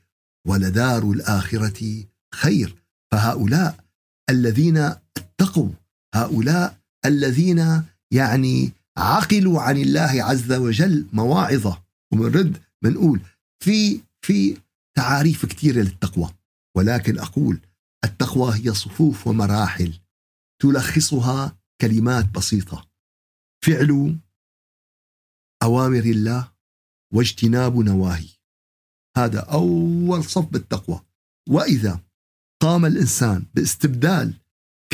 ولدار 0.48 1.12
الآخرة 1.12 2.04
خير. 2.36 2.76
فهؤلاء 3.12 3.86
الذين 4.30 4.78
اتقوا 5.18 5.70
هؤلاء 6.16 6.80
الذين 7.06 7.84
يعني 8.16 8.72
عقلوا 8.98 9.62
عن 9.62 9.78
الله 9.78 10.24
عز 10.24 10.52
وجل 10.52 11.08
مواعظة. 11.14 11.84
ومنرد 12.14 12.62
بنقول 12.84 13.22
في 13.64 14.02
في 14.26 14.58
تعاريف 14.98 15.46
كثيره 15.46 15.82
للتقوى. 15.82 16.30
ولكن 16.78 17.20
أقول 17.20 17.60
التقوى 18.06 18.56
هي 18.56 18.74
صفوف 18.74 19.28
ومراحل 19.28 20.00
تلخصها 20.62 21.58
كلمات 21.82 22.30
بسيطة. 22.30 22.90
فعل 23.66 24.18
أوامر 25.64 26.00
الله 26.00 26.52
واجتناب 27.14 27.78
نواهي. 27.78 28.30
هذا 29.18 29.40
أول 29.40 30.24
صف 30.24 30.46
بالتقوى. 30.46 31.02
وإذا 31.50 32.00
قام 32.62 32.86
الإنسان 32.86 33.46
باستبدال 33.54 34.34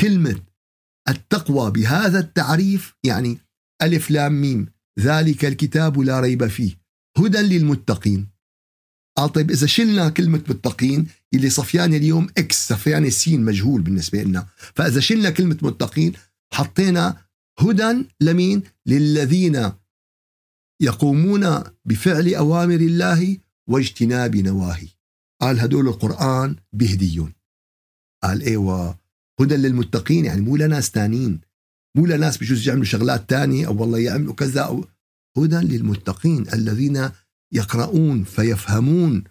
كلمة 0.00 0.42
التقوى 1.08 1.70
بهذا 1.70 2.18
التعريف 2.18 2.94
يعني 3.04 3.38
ألف 3.82 4.10
لام 4.10 4.40
ميم 4.40 4.66
ذلك 4.98 5.44
الكتاب 5.44 5.98
لا 5.98 6.20
ريب 6.20 6.46
فيه. 6.46 6.82
هدى 7.18 7.38
للمتقين. 7.38 8.28
قال 9.16 9.32
طيب 9.32 9.50
إذا 9.50 9.66
شلنا 9.66 10.08
كلمة 10.08 10.42
متقين 10.48 11.06
اللي 11.34 11.50
صفيان 11.50 11.94
اليوم 11.94 12.28
إكس 12.38 12.68
صفيان 12.68 13.10
سين 13.10 13.44
مجهول 13.44 13.82
بالنسبة 13.82 14.22
لنا. 14.22 14.46
فإذا 14.56 15.00
شلنا 15.00 15.30
كلمة 15.30 15.58
متقين 15.62 16.12
حطينا 16.54 17.16
هدى 17.58 18.06
لمين؟ 18.20 18.62
للذين 18.86 19.72
يقومون 20.82 21.62
بفعل 21.84 22.34
أوامر 22.34 22.74
الله 22.74 23.38
واجتناب 23.68 24.36
نواهي. 24.36 24.88
قال 25.40 25.60
هدول 25.60 25.88
القرآن 25.88 26.56
بهديون. 26.72 27.32
قال 28.22 28.42
إيوه 28.42 29.01
هدى 29.42 29.56
للمتقين 29.56 30.24
يعني 30.24 30.40
مو 30.40 30.56
لناس 30.56 30.90
تانين 30.90 31.40
مو 31.96 32.06
لناس 32.06 32.38
بجوز 32.38 32.68
يعملوا 32.68 32.84
شغلات 32.84 33.30
تانية 33.30 33.66
أو 33.66 33.80
والله 33.80 33.98
يعملوا 33.98 34.34
كذا 34.34 34.60
أو 34.60 34.84
هدى 35.38 35.56
للمتقين 35.56 36.46
الذين 36.52 37.10
يقرؤون 37.52 38.24
فيفهمون 38.24 39.24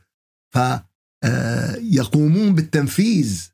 فيقومون 0.54 2.56
بالتنفيذ 2.56 3.47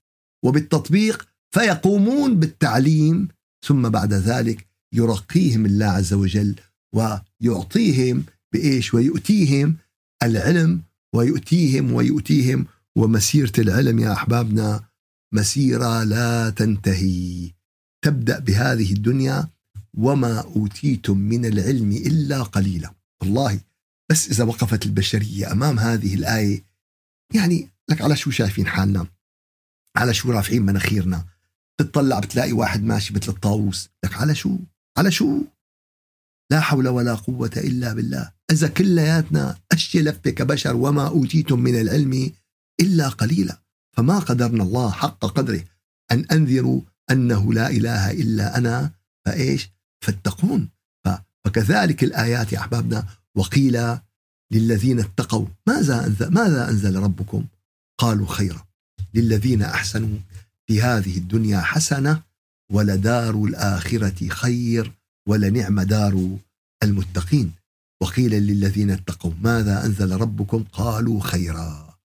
وبالتطبيق 0.45 1.27
فيقومون 1.53 2.39
بالتعليم 2.39 3.27
ثم 3.65 3.89
بعد 3.89 4.13
ذلك 4.13 4.67
يرقيهم 4.93 5.65
الله 5.65 5.85
عز 5.85 6.13
وجل 6.13 6.55
ويعطيهم 6.95 8.23
بإيش؟ 8.53 8.93
ويؤتيهم 8.93 9.77
العلم 10.23 10.81
ويؤتيهم 11.15 11.93
ويؤتيهم 11.93 12.65
ومسيرة 12.97 13.51
العلم 13.57 13.99
يا 13.99 14.13
أحبابنا. 14.13 14.86
مسيرة 15.33 16.03
لا 16.03 16.49
تنتهي. 16.49 17.51
تبدأ 18.01 18.39
بهذه 18.39 18.93
الدنيا 18.93 19.47
وما 19.97 20.39
أوتيتم 20.39 21.17
من 21.17 21.45
العلم 21.45 21.91
إلا 21.91 22.43
قليلا. 22.43 22.93
والله 23.21 23.59
بس 24.11 24.29
إذا 24.29 24.43
وقفت 24.43 24.85
البشرية 24.85 25.51
أمام 25.51 25.79
هذه 25.79 26.15
الآية 26.15 26.63
يعني 27.33 27.69
لك 27.89 28.01
على 28.01 28.15
شو 28.15 28.31
شايفين 28.31 28.67
حالنا؟ 28.67 29.07
على 29.95 30.13
شو 30.13 30.31
رافعين 30.31 30.61
مناخيرنا؟ 30.61 31.25
تطلع 31.77 32.19
بتلاقي 32.19 32.51
واحد 32.51 32.83
ماشي 32.83 33.13
مثل 33.13 33.31
الطاووس. 33.31 33.89
لك 34.05 34.13
على 34.13 34.35
شو؟ 34.35 34.57
على 34.97 35.11
شو؟ 35.11 35.41
لا 36.51 36.59
حول 36.59 36.87
ولا 36.87 37.15
قوة 37.15 37.51
إلا 37.57 37.93
بالله. 37.93 38.31
إذا 38.51 38.67
كلياتنا 38.67 39.57
أشي 39.71 40.01
لفة 40.01 40.29
كبشر 40.29 40.75
وما 40.75 41.07
أوتيتم 41.07 41.59
من 41.59 41.81
العلم 41.81 42.31
إلا 42.81 43.09
قليلا. 43.09 43.61
فما 43.97 44.19
قدرنا 44.19 44.63
الله 44.63 44.91
حق 44.91 45.25
قدره 45.25 45.63
أن 46.11 46.25
أنذروا 46.31 46.81
أنه 47.11 47.53
لا 47.53 47.69
إله 47.69 48.11
إلا 48.11 48.57
أنا 48.57 48.91
فإيش؟ 49.25 49.69
فاتقون. 50.05 50.69
فكذلك 51.45 52.03
الآيات 52.03 52.53
يا 52.53 52.59
أحبابنا. 52.59 53.07
وقيل 53.35 53.97
للذين 54.51 54.99
اتقوا 54.99 55.45
ماذا 55.67 56.05
أنزل, 56.05 56.33
ماذا 56.33 56.69
أنزل 56.69 56.95
ربكم؟ 56.95 57.45
قالوا 57.99 58.27
خيرا 58.27 58.65
للذين 59.13 59.63
أحسنوا 59.63 60.17
في 60.67 60.81
هذه 60.81 61.17
الدنيا 61.17 61.61
حسنة 61.61 62.23
ولدار 62.71 63.43
الآخرة 63.43 64.27
خير 64.27 64.93
ولنعم 65.27 65.81
دار 65.81 66.37
المتقين. 66.83 67.51
وقيل 68.01 68.31
للذين 68.31 68.91
اتقوا 68.91 69.31
ماذا 69.41 69.85
أنزل 69.85 70.11
ربكم؟ 70.11 70.63
قالوا 70.63 71.21
خيرا. 71.21 71.97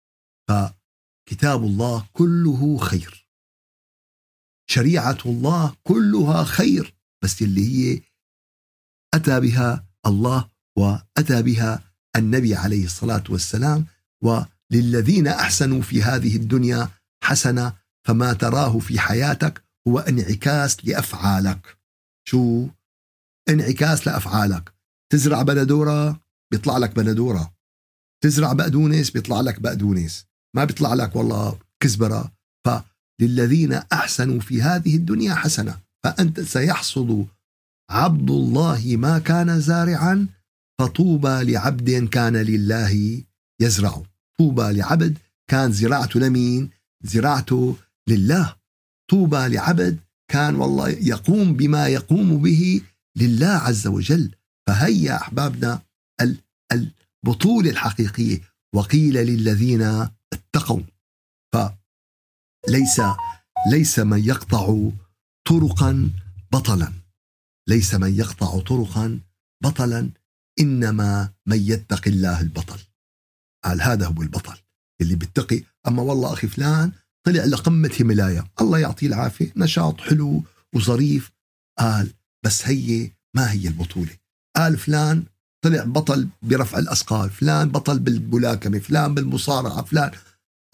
فكتاب 1.26 1.62
الله 1.62 2.08
كله 2.12 2.78
خير. 2.78 3.28
شريعة 4.70 5.18
الله 5.26 5.74
كلها 5.82 6.44
خير. 6.44 6.94
بس 7.24 7.42
اللي 7.42 7.94
هي 7.94 8.00
أتى 9.14 9.40
بها 9.40 9.86
الله 10.06 10.48
وأتى 10.78 11.42
بها 11.42 11.92
النبي 12.16 12.54
عليه 12.54 12.84
الصلاة 12.84 13.24
والسلام 13.28 13.86
وللذين 14.22 15.26
أحسنوا 15.26 15.82
في 15.82 16.02
هذه 16.02 16.36
الدنيا 16.36 16.88
حسنة 17.24 17.76
فما 18.06 18.32
تراه 18.32 18.78
في 18.78 18.98
حياتك 18.98 19.64
هو 19.88 19.98
انعكاس 19.98 20.84
لأفعالك. 20.84 21.78
شو؟ 22.28 22.68
انعكاس 23.48 24.06
لأفعالك. 24.06 24.74
تزرع 25.12 25.42
بندورة 25.42 26.20
بيطلع 26.52 26.78
لك 26.78 26.96
بندورة 26.96 27.54
تزرع 28.22 28.52
بقدونس 28.52 29.10
بيطلع 29.10 29.40
لك 29.40 29.60
بقدونس. 29.60 30.26
ما 30.56 30.64
بيطلع 30.64 30.94
لك 30.94 31.16
والله 31.16 31.58
كزبرة. 31.82 32.32
فللذين 32.66 33.72
أحسنوا 33.72 34.40
في 34.40 34.62
هذه 34.62 34.96
الدنيا 34.96 35.34
حسنة. 35.34 35.78
فأنت 36.04 36.40
سيحصد 36.40 37.26
عبد 37.90 38.30
الله 38.30 38.96
ما 38.96 39.18
كان 39.18 39.60
زارعا 39.60 40.28
فطوبى 40.80 41.52
لعبد 41.52 42.08
كان 42.08 42.36
لله 42.36 43.22
يزرع. 43.60 44.02
طوبى 44.38 44.72
لعبد 44.72 45.18
كان 45.50 45.72
زراعته 45.72 46.20
لمين؟ 46.20 46.70
زراعته 47.04 47.76
لله. 48.08 48.56
طوبى 49.10 49.48
لعبد 49.48 49.98
كان 50.30 50.54
والله 50.54 50.88
يقوم 50.88 51.52
بما 51.52 51.86
يقوم 51.86 52.42
به 52.42 52.80
لله 53.16 53.46
عز 53.46 53.86
وجل. 53.86 54.34
فهيا 54.66 55.16
أحبابنا 55.16 55.82
البطولة 56.72 57.70
الحقيقية 57.70 58.40
وقيل 58.74 59.14
للذين 59.14 60.08
اتقوا 60.32 60.80
فليس 61.54 63.00
ليس 63.70 63.98
من 63.98 64.24
يقطع 64.24 64.90
طرقا 65.48 66.10
بطلا. 66.52 66.92
ليس 67.68 67.94
من 67.94 68.14
يقطع 68.14 68.60
طرقا 68.60 69.20
بطلا 69.64 70.10
إنما 70.60 71.32
من 71.46 71.56
يتقي 71.56 72.10
الله 72.10 72.40
البطل. 72.40 72.80
قال 73.64 73.82
هذا 73.82 74.06
هو 74.06 74.22
البطل 74.22 74.58
اللي 75.00 75.14
بيتقي. 75.14 75.62
أما 75.88 76.02
والله 76.02 76.32
أخي 76.32 76.48
فلان 76.48 76.92
طلع 77.26 77.44
لقمة 77.44 77.90
هيمالايا 77.96 78.48
الله 78.60 78.78
يعطيه 78.78 79.06
العافية. 79.06 79.52
نشاط 79.56 80.00
حلو 80.00 80.44
وظريف. 80.74 81.32
قال 81.78 82.14
بس 82.44 82.66
هي 82.66 83.10
ما 83.36 83.52
هي 83.52 83.68
البطولة. 83.68 84.16
قال 84.56 84.78
فلان 84.78 85.24
طلع 85.64 85.84
بطل 85.84 86.28
برفع 86.42 86.78
الأثقال 86.78 87.30
فلان 87.30 87.68
بطل 87.68 87.98
بالملاكمة 87.98 88.78
فلان 88.78 89.14
بالمصارعة 89.14 89.82
فلان. 89.84 90.10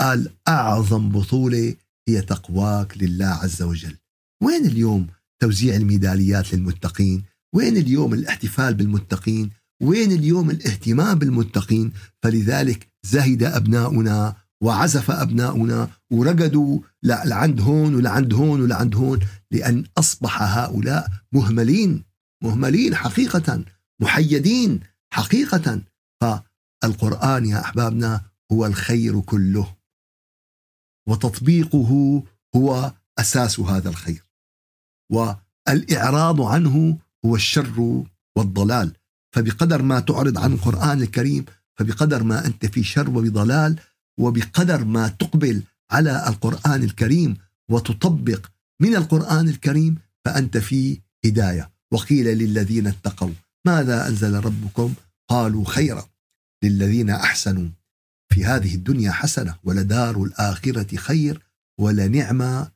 قال 0.01 0.31
أعظم 0.49 1.09
بطولة 1.09 1.75
هي 2.09 2.21
تقواك 2.21 3.03
لله 3.03 3.27
عز 3.27 3.63
وجل. 3.63 3.97
وين 4.43 4.67
اليوم 4.67 5.07
توزيع 5.43 5.77
الميداليات 5.77 6.55
للمتقين؟ 6.55 7.25
وين 7.55 7.77
اليوم 7.77 8.15
الاحتفال 8.15 8.75
بالمتقين؟ 8.75 9.51
وين 9.83 10.13
اليوم 10.13 10.51
الاهتمام 10.51 11.19
بالمتقين؟ 11.19 11.93
فلذلك 12.23 12.89
زهد 13.07 13.43
أبناؤنا 13.43 14.37
وعزف 14.63 15.11
أبناؤنا 15.11 15.89
ورقدوا 16.11 16.81
لعند 17.03 17.61
هون 17.61 17.95
ولعند 17.95 18.35
هون 18.35 18.61
ولعند 18.61 18.95
هون 18.95 19.21
لأن 19.51 19.85
أصبح 19.99 20.43
هؤلاء 20.43 21.09
مهملين 21.33 22.05
مهملين 22.45 22.95
حقيقة. 22.95 23.65
محيدين 24.03 24.81
حقيقة. 25.13 25.83
فالقرآن 26.21 27.47
يا 27.47 27.61
أحبابنا 27.61 28.25
هو 28.53 28.67
الخير 28.67 29.21
كله 29.21 29.77
وتطبيقه 31.09 32.23
هو 32.57 32.93
أساس 33.19 33.61
هذا 33.61 33.89
الخير 33.89 34.25
والإعراض 35.13 36.41
عنه 36.41 36.99
هو 37.25 37.37
الشر 37.37 38.05
والضلال. 38.37 38.97
فبقدر 39.35 39.83
ما 39.83 40.01
تعرض 40.01 40.39
عن 40.39 40.53
القرآن 40.53 41.03
الكريم 41.03 41.45
فبقدر 41.79 42.23
ما 42.23 42.47
أنت 42.47 42.67
في 42.67 42.83
شر 42.83 43.11
وبضلال 43.11 43.81
وبقدر 44.21 44.85
ما 44.85 45.09
تقبل 45.09 45.63
على 45.91 46.29
القرآن 46.29 46.83
الكريم 46.83 47.37
وتطبق 47.71 48.47
من 48.81 48.97
القرآن 48.97 49.49
الكريم 49.49 49.99
فأنت 50.25 50.59
في 50.59 51.01
هداية. 51.25 51.71
وقيل 51.93 52.27
للذين 52.27 52.87
اتقوا 52.87 53.31
ماذا 53.67 54.09
أنزل 54.09 54.35
ربكم؟ 54.35 54.95
قالوا 55.29 55.65
خيرا 55.65 56.09
للذين 56.65 57.11
أحسنوا. 57.11 57.69
في 58.33 58.45
هذه 58.45 58.75
الدنيا 58.75 59.13
حسنة 59.13 59.59
ولدار 59.65 60.23
الآخرة 60.23 60.97
خير 60.97 61.47
ولنعم 61.81 62.67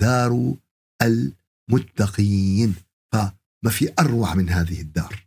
دار 0.00 0.54
المتقين. 1.02 2.74
فما 3.12 3.70
في 3.70 3.92
أروع 3.98 4.34
من 4.34 4.48
هذه 4.48 4.80
الدار؟ 4.80 5.26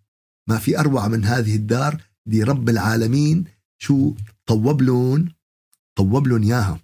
ما 0.50 0.58
في 0.58 0.80
أروع 0.80 1.08
من 1.08 1.26
هذه 1.26 1.56
الدار؟ 1.56 2.02
دي 2.26 2.44
رب 2.44 2.70
العالمين 2.70 3.46
شو 3.78 4.14
طوب 4.46 4.82
لهم 4.82 5.34
طوب 5.98 6.28
لهم 6.28 6.44
ياها. 6.44 6.80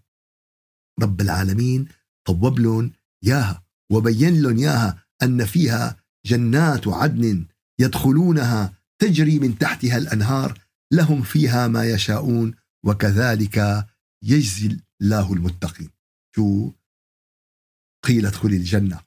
رب 1.01 1.21
العالمين 1.21 1.87
طوب 2.25 2.59
لهم 2.59 2.91
ياها. 3.23 3.63
وبين 3.91 4.41
لهم 4.41 4.57
ياها 4.57 5.03
أن 5.23 5.45
فيها 5.45 5.97
جنات 6.25 6.87
عدن 6.87 7.45
يدخلونها 7.79 8.73
تجري 9.01 9.39
من 9.39 9.57
تحتها 9.57 9.97
الأنهار 9.97 10.59
لهم 10.93 11.21
فيها 11.21 11.67
ما 11.67 11.85
يشاءون 11.85 12.55
وكذلك 12.85 13.87
يجزي 14.23 14.79
الله 15.01 15.33
المتقين. 15.33 15.89
شو؟ 16.35 16.71
قيل 18.05 18.25
ادخل 18.25 18.49
الجنة. 18.49 18.99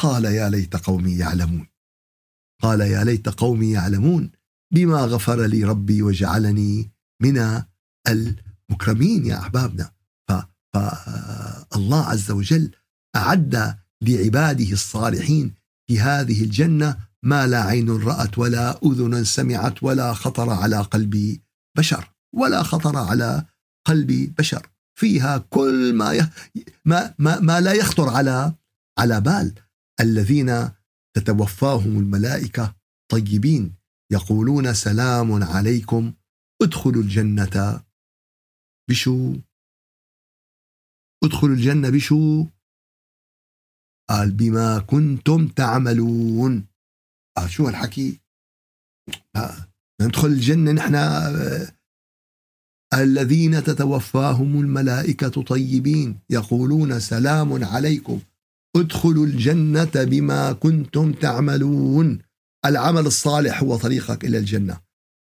قال 0.00 0.24
يا 0.24 0.48
ليت 0.48 0.76
قومي 0.76 1.16
يعلمون. 1.16 1.66
قال 2.62 2.80
يا 2.80 3.04
ليت 3.04 3.28
قومي 3.28 3.72
يعلمون 3.72 4.30
بما 4.72 5.00
غفر 5.00 5.46
لي 5.46 5.64
ربي 5.64 6.02
وجعلني 6.02 6.90
من 7.22 7.62
المكرمين 8.08 9.26
يا 9.26 9.38
أحبابنا. 9.38 9.92
فالله 10.74 12.06
عز 12.06 12.30
وجل 12.30 12.74
أعد 13.16 13.78
لعباده 14.02 14.72
الصالحين 14.72 15.54
في 15.86 16.00
هذه 16.00 16.44
الجنة 16.44 17.09
ما 17.24 17.46
لا 17.46 17.62
عين 17.62 17.90
رأت 17.90 18.38
ولا 18.38 18.80
أذن 18.84 19.24
سمعت 19.24 19.82
ولا 19.82 20.14
خطر 20.14 20.50
على 20.50 20.80
قلب 20.80 21.40
بشر 21.78 22.10
ولا 22.34 22.62
خطر 22.62 22.96
على 22.96 23.46
قلب 23.86 24.34
بشر. 24.38 24.66
فيها 24.98 25.38
كل 25.38 25.94
ما 25.94 26.12
ي... 26.12 26.20
ما, 26.84 27.14
ما 27.18 27.40
ما 27.40 27.60
لا 27.60 27.72
يخطر 27.72 28.08
على 28.08 28.54
على 28.98 29.20
بال. 29.20 29.54
الذين 30.00 30.70
تتوفاهم 31.16 31.98
الملائكة 31.98 32.76
طيبين 33.10 33.74
يقولون 34.12 34.74
سلام 34.74 35.42
عليكم 35.44 36.12
ادخلوا 36.62 37.02
الجنة 37.02 37.84
بشو؟ 38.90 39.36
ادخلوا 41.24 41.54
الجنة 41.54 41.90
بشو؟ 41.90 42.46
قال 44.10 44.32
بما 44.32 44.78
كنتم 44.78 45.48
تعملون. 45.48 46.69
شو 47.46 47.66
هالحكي؟ 47.66 48.20
ندخل 50.02 50.28
الجنة 50.28 50.72
نحن 50.72 50.94
الذين 52.94 53.64
تتوفاهم 53.64 54.60
الملائكة 54.60 55.42
طيبين 55.42 56.18
يقولون 56.30 57.00
سلام 57.00 57.64
عليكم. 57.64 58.20
ادخلوا 58.76 59.26
الجنة 59.26 59.90
بما 59.94 60.52
كنتم 60.52 61.12
تعملون. 61.12 62.18
العمل 62.66 63.06
الصالح 63.06 63.62
هو 63.62 63.76
طريقك 63.76 64.24
إلى 64.24 64.38
الجنة. 64.38 64.80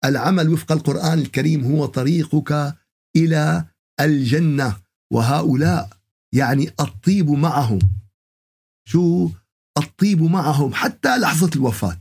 العمل 0.06 0.50
وفق 0.50 0.72
القرآن 0.72 1.20
الكريم 1.20 1.64
هو 1.64 1.86
طريقك 1.86 2.78
إلى 3.16 3.66
الجنة. 4.00 4.82
وهؤلاء 5.14 5.90
يعني 6.36 6.72
الطيب 6.80 7.30
معهم. 7.30 7.80
شو؟ 8.88 9.30
الطيب 9.78 10.22
معهم 10.22 10.74
حتى 10.74 11.18
لحظة 11.18 11.50
الوفاة. 11.56 12.00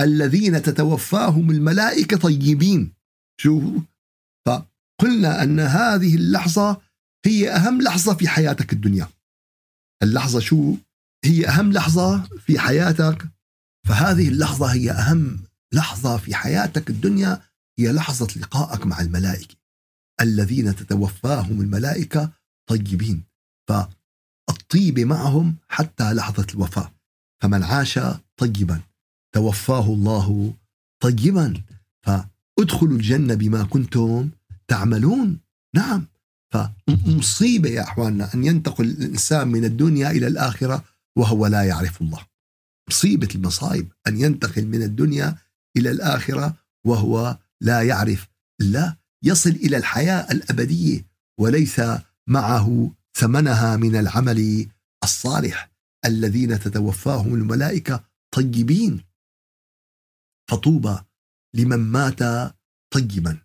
الذين 0.00 0.62
تتوفاهم 0.62 1.50
الملائكة 1.50 2.16
طيبين. 2.16 2.92
شو؟ 3.40 3.80
فقلنا 4.46 5.42
أن 5.42 5.60
هذه 5.60 6.14
اللحظة 6.14 6.80
هي 7.26 7.50
أهم 7.50 7.82
لحظة 7.82 8.14
في 8.14 8.28
حياتك 8.28 8.72
الدنيا. 8.72 9.08
اللحظة 10.02 10.40
شو؟ 10.40 10.76
هي 11.24 11.48
أهم 11.48 11.72
لحظة 11.72 12.22
في 12.22 12.58
حياتك. 12.58 13.28
فهذه 13.88 14.28
اللحظة 14.28 14.66
هي 14.66 14.90
أهم 14.90 15.44
لحظة 15.74 16.16
في 16.16 16.34
حياتك 16.34 16.90
الدنيا. 16.90 17.42
هي 17.78 17.92
لحظة 17.92 18.40
لقائك 18.40 18.86
مع 18.86 19.00
الملائكة. 19.00 19.56
الذين 20.20 20.76
تتوفاهم 20.76 21.60
الملائكة 21.60 22.32
طيبين. 22.68 23.24
فالطيب 24.50 24.98
معهم 24.98 25.56
حتى 25.68 26.12
لحظة 26.12 26.46
الوفاة. 26.54 26.92
فمن 27.42 27.62
عاش 27.62 28.00
طيبا 28.36 28.80
توفاه 29.34 29.86
الله 29.86 30.54
طيبا. 31.02 31.62
فادخلوا 32.02 32.96
الجنة 32.98 33.34
بما 33.34 33.64
كنتم 33.64 34.30
تعملون. 34.68 35.38
نعم 35.74 36.06
فمصيبة 36.52 37.70
يا 37.70 37.82
أخواننا 37.82 38.34
أن 38.34 38.44
ينتقل 38.44 38.84
الإنسان 38.84 39.48
من 39.48 39.64
الدنيا 39.64 40.10
إلى 40.10 40.26
الآخرة 40.26 40.84
وهو 41.16 41.46
لا 41.46 41.62
يعرف 41.64 42.02
الله. 42.02 42.26
مصيبة 42.88 43.28
المصائب 43.34 43.88
أن 44.06 44.20
ينتقل 44.20 44.66
من 44.66 44.82
الدنيا 44.82 45.36
إلى 45.76 45.90
الآخرة 45.90 46.56
وهو 46.86 47.38
لا 47.60 47.82
يعرف 47.82 48.28
الله. 48.60 48.96
يصل 49.24 49.50
إلى 49.50 49.76
الحياة 49.76 50.32
الأبدية 50.32 51.06
وليس 51.40 51.80
معه 52.26 52.92
ثمنها 53.16 53.76
من 53.76 53.96
العمل 53.96 54.68
الصالح 55.04 55.70
الذين 56.04 56.60
تتوفاهم 56.60 57.34
الملائكة 57.34 58.04
طيبين. 58.34 59.04
فطوبى 60.50 60.98
لمن 61.54 61.78
مات 61.78 62.18
طيبا. 62.94 63.38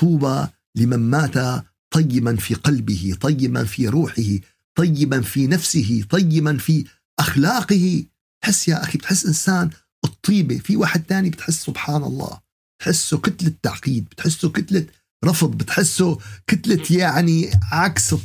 طوبى 0.00 0.48
لمن 0.76 0.98
مات 0.98 1.64
طيبا 1.90 2.36
في 2.36 2.54
قلبه 2.54 3.16
طيبا 3.20 3.64
في 3.64 3.88
روحه 3.88 4.38
طيبا 4.78 5.20
في 5.20 5.46
نفسه 5.46 6.06
طيبا 6.10 6.56
في 6.58 6.84
أخلاقه. 7.18 8.04
تحس 8.42 8.68
يا 8.68 8.82
أخي 8.82 8.98
بتحس 8.98 9.26
إنسان 9.26 9.70
الطيبة. 10.04 10.58
في 10.58 10.76
واحد 10.76 11.04
تاني 11.04 11.30
بتحس 11.30 11.64
سبحان 11.64 12.02
الله. 12.04 12.40
بتحسه 12.80 13.18
كتلة 13.18 13.52
تعقيد 13.62 14.04
بتحسه 14.04 14.50
كتلة 14.50 14.86
رفض 15.24 15.58
بتحسه 15.58 16.18
كتلة 16.46 16.98
يعني 16.98 17.50
عكس 17.72 18.12
و 18.12 18.18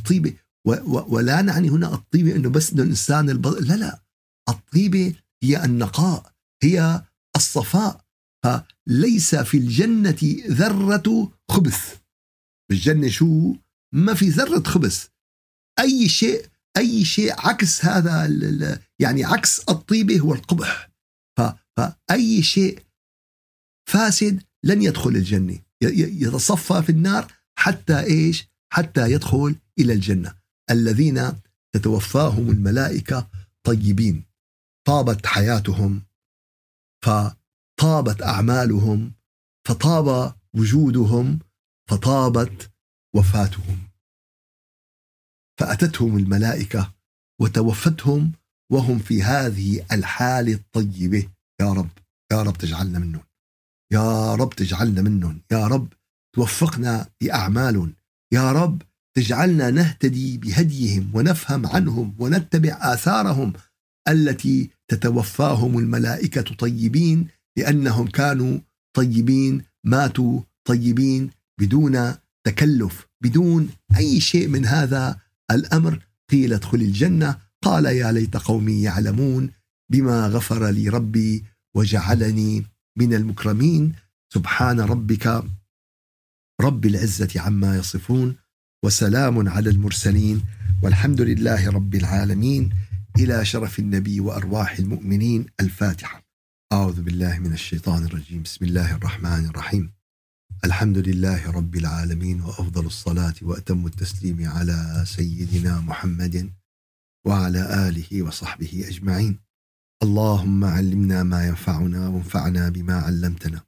ولا 0.85 1.41
نعني 1.41 1.69
هنا 1.69 1.93
الطيبة 1.93 2.35
أنه 2.35 2.49
بس 2.49 2.73
أنه 2.73 2.83
الإنسان 2.83 3.29
الب... 3.29 3.47
لا 3.47 3.73
لا. 3.73 4.03
الطيبة 4.49 5.15
هي 5.43 5.65
النقاء 5.65 6.33
هي 6.63 7.05
الصفاء. 7.35 8.05
فليس 8.45 9.35
في 9.35 9.57
الجنة 9.57 10.17
ذرة 10.47 11.31
خبث. 11.51 11.97
بالجنة 12.69 13.09
شو؟ 13.09 13.55
ما 13.93 14.13
في 14.13 14.29
ذرة 14.29 14.63
خبث. 14.63 15.07
أي 15.79 16.09
شيء 16.09 16.45
أي 16.77 17.05
شيء 17.05 17.33
عكس 17.37 17.85
هذا 17.85 18.27
يعني 18.99 19.23
عكس 19.23 19.59
الطيبة 19.59 20.19
هو 20.19 20.33
القبح. 20.33 20.91
فأي 21.77 22.43
شيء 22.43 22.83
فاسد 23.89 24.43
لن 24.63 24.81
يدخل 24.81 25.09
الجنة. 25.09 25.59
يتصفى 25.81 26.81
في 26.83 26.89
النار 26.91 27.33
حتى 27.59 27.99
إيش؟ 27.99 28.47
حتى 28.73 29.11
يدخل 29.11 29.55
إلى 29.79 29.93
الجنة. 29.93 30.40
الذين 30.69 31.41
تتوفاهم 31.73 32.49
الملائكة 32.49 33.29
طيبين. 33.63 34.25
طابت 34.87 35.25
حياتهم 35.25 36.01
فطابت 37.05 38.21
أعمالهم 38.21 39.13
فطاب 39.67 40.35
وجودهم 40.53 41.39
فطابت 41.89 42.71
وفاتهم. 43.15 43.87
فأتتهم 45.59 46.17
الملائكة 46.17 46.93
وتوفتهم 47.41 48.31
وهم 48.71 48.99
في 48.99 49.23
هذه 49.23 49.85
الحالة 49.91 50.53
الطيبة. 50.53 51.29
يا 51.61 51.73
رب 51.73 51.89
يا 52.31 52.41
رب 52.41 52.57
تجعلنا 52.57 52.99
منهم. 52.99 53.23
يا 53.93 54.35
رب 54.35 54.49
تجعلنا 54.49 55.01
منهم. 55.01 55.41
يا 55.51 55.67
رب 55.67 55.93
توفقنا 56.35 57.09
بأعمال 57.21 57.93
يا 58.33 58.51
رب 58.51 58.81
تجعلنا 59.17 59.71
نهتدي 59.71 60.37
بهديهم 60.37 61.11
ونفهم 61.13 61.67
عنهم 61.67 62.15
ونتبع 62.19 62.77
آثارهم 62.81 63.53
التي 64.07 64.69
تتوفاهم 64.87 65.77
الملائكة 65.77 66.55
طيبين 66.55 67.27
لأنهم 67.57 68.07
كانوا 68.07 68.59
طيبين 68.93 69.63
ماتوا 69.83 70.41
طيبين 70.65 71.29
بدون 71.59 72.13
تكلف 72.43 73.07
بدون 73.21 73.69
أي 73.97 74.19
شيء 74.19 74.47
من 74.47 74.65
هذا 74.65 75.19
الأمر. 75.51 75.99
قيل 76.29 76.53
ادخل 76.53 76.77
الجنة. 76.77 77.37
قال 77.63 77.85
يا 77.85 78.11
ليت 78.11 78.37
قومي 78.37 78.81
يعلمون 78.81 79.51
بما 79.91 80.27
غفر 80.27 80.69
لي 80.69 80.89
ربي 80.89 81.45
وجعلني 81.75 82.65
من 82.97 83.13
المكرمين. 83.13 83.93
سبحان 84.33 84.79
ربك 84.79 85.43
رب 86.61 86.85
العزة 86.85 87.41
عما 87.41 87.77
يصفون. 87.77 88.35
وسلام 88.85 89.49
على 89.49 89.69
المرسلين 89.69 90.41
والحمد 90.83 91.21
لله 91.21 91.69
رب 91.69 91.95
العالمين 91.95 92.69
إلى 93.17 93.45
شرف 93.45 93.79
النبي 93.79 94.19
وأرواح 94.19 94.79
المؤمنين 94.79 95.45
الفاتحة. 95.59 96.23
أعوذ 96.73 97.01
بالله 97.01 97.39
من 97.39 97.53
الشيطان 97.53 98.05
الرجيم. 98.05 98.43
بسم 98.43 98.65
الله 98.65 98.95
الرحمن 98.95 99.45
الرحيم. 99.45 99.93
الحمد 100.63 100.97
لله 100.97 101.51
رب 101.51 101.75
العالمين 101.75 102.41
وأفضل 102.41 102.85
الصلاة 102.85 103.33
وأتم 103.41 103.85
التسليم 103.85 104.49
على 104.49 105.03
سيدنا 105.07 105.81
محمد 105.81 106.53
وعلى 107.27 107.89
آله 107.89 108.21
وصحبه 108.21 108.85
أجمعين. 108.87 109.39
اللهم 110.03 110.65
علمنا 110.65 111.23
ما 111.23 111.47
ينفعنا 111.47 112.07
وانفعنا 112.07 112.69
بما 112.69 112.95
علمتنا. 112.95 113.61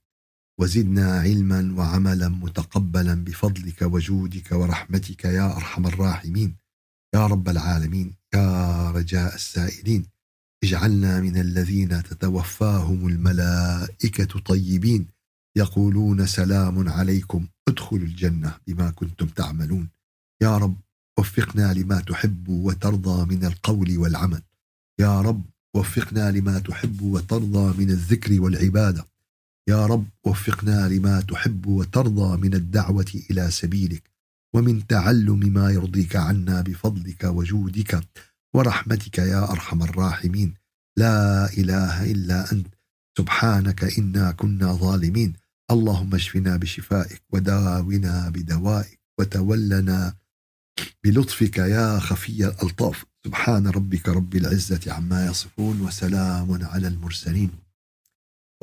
وزدنا 0.59 1.19
علما 1.19 1.73
وعملا 1.77 2.29
متقبلا 2.29 3.13
بفضلك 3.13 3.81
وجودك 3.81 4.51
ورحمتك 4.51 5.25
يا 5.25 5.57
أرحم 5.57 5.87
الراحمين. 5.87 6.55
يا 7.15 7.27
رب 7.27 7.49
العالمين 7.49 8.13
يا 8.33 8.91
رجاء 8.91 9.35
السائلين 9.35 10.05
اجعلنا 10.63 11.19
من 11.19 11.37
الذين 11.37 12.03
تتوفاهم 12.03 13.07
الملائكة 13.07 14.39
طيبين. 14.39 15.07
يقولون 15.57 16.25
سلام 16.25 16.89
عليكم 16.89 17.47
ادخلوا 17.67 18.07
الجنة 18.07 18.57
بما 18.67 18.89
كنتم 18.89 19.27
تعملون. 19.27 19.89
يا 20.41 20.57
رب 20.57 20.75
وفقنا 21.19 21.73
لما 21.73 22.01
تحب 22.01 22.49
وترضى 22.49 23.35
من 23.35 23.45
القول 23.45 23.97
والعمل. 23.97 24.41
يا 24.99 25.21
رب 25.21 25.45
وفقنا 25.75 26.31
لما 26.31 26.59
تحب 26.59 27.01
وترضى 27.01 27.83
من 27.83 27.89
الذكر 27.89 28.41
والعبادة. 28.41 29.12
يا 29.69 29.85
رب 29.85 30.05
وفقنا 30.23 30.87
لما 30.87 31.21
تحب 31.21 31.65
وترضى 31.67 32.37
من 32.37 32.53
الدعوة 32.53 33.11
إلى 33.31 33.51
سبيلك 33.51 34.03
ومن 34.55 34.87
تعلم 34.87 35.39
ما 35.39 35.69
يرضيك 35.69 36.15
عنا 36.15 36.61
بفضلك 36.61 37.23
وجودك 37.23 38.03
ورحمتك 38.55 39.17
يا 39.17 39.51
أرحم 39.51 39.83
الراحمين. 39.83 40.53
لا 40.97 41.49
إله 41.53 42.11
إلا 42.11 42.51
أنت 42.51 42.67
سبحانك 43.17 43.99
إنا 43.99 44.31
كنا 44.31 44.73
ظالمين. 44.73 45.33
اللهم 45.71 46.15
اشفنا 46.15 46.57
بشفائك 46.57 47.21
وداونا 47.29 48.29
بدوائك 48.29 48.99
وتولنا 49.19 50.13
بلطفك 51.03 51.57
يا 51.57 51.99
خفي 51.99 52.47
الألطاف. 52.47 53.05
سبحان 53.25 53.67
ربك 53.67 54.09
رب 54.09 54.35
العزة 54.35 54.93
عما 54.93 55.25
يصفون 55.25 55.81
وسلام 55.81 56.63
على 56.63 56.87
المرسلين. 56.87 57.62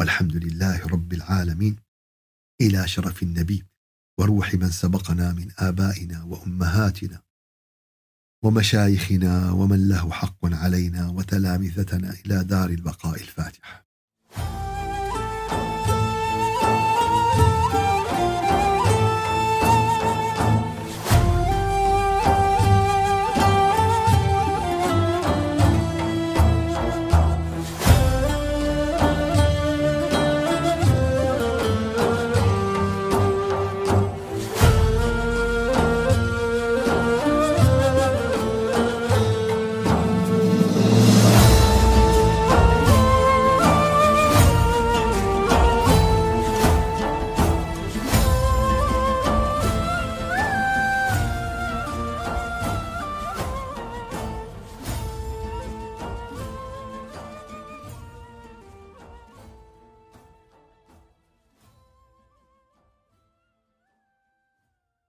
والحمد 0.00 0.36
لله 0.36 0.86
رب 0.86 1.12
العالمين. 1.12 1.76
إلى 2.60 2.88
شرف 2.88 3.22
النبي 3.22 3.66
وروح 4.18 4.54
من 4.54 4.70
سبقنا 4.70 5.32
من 5.32 5.50
آبائنا 5.58 6.22
وأمهاتنا 6.24 7.22
ومشايخنا 8.44 9.50
ومن 9.50 9.88
له 9.88 10.10
حق 10.10 10.38
علينا 10.44 11.08
وتلامذتنا 11.08 12.10
إلى 12.10 12.44
دار 12.44 12.70
البقاء 12.70 13.14
الفاتحة. 13.14 13.89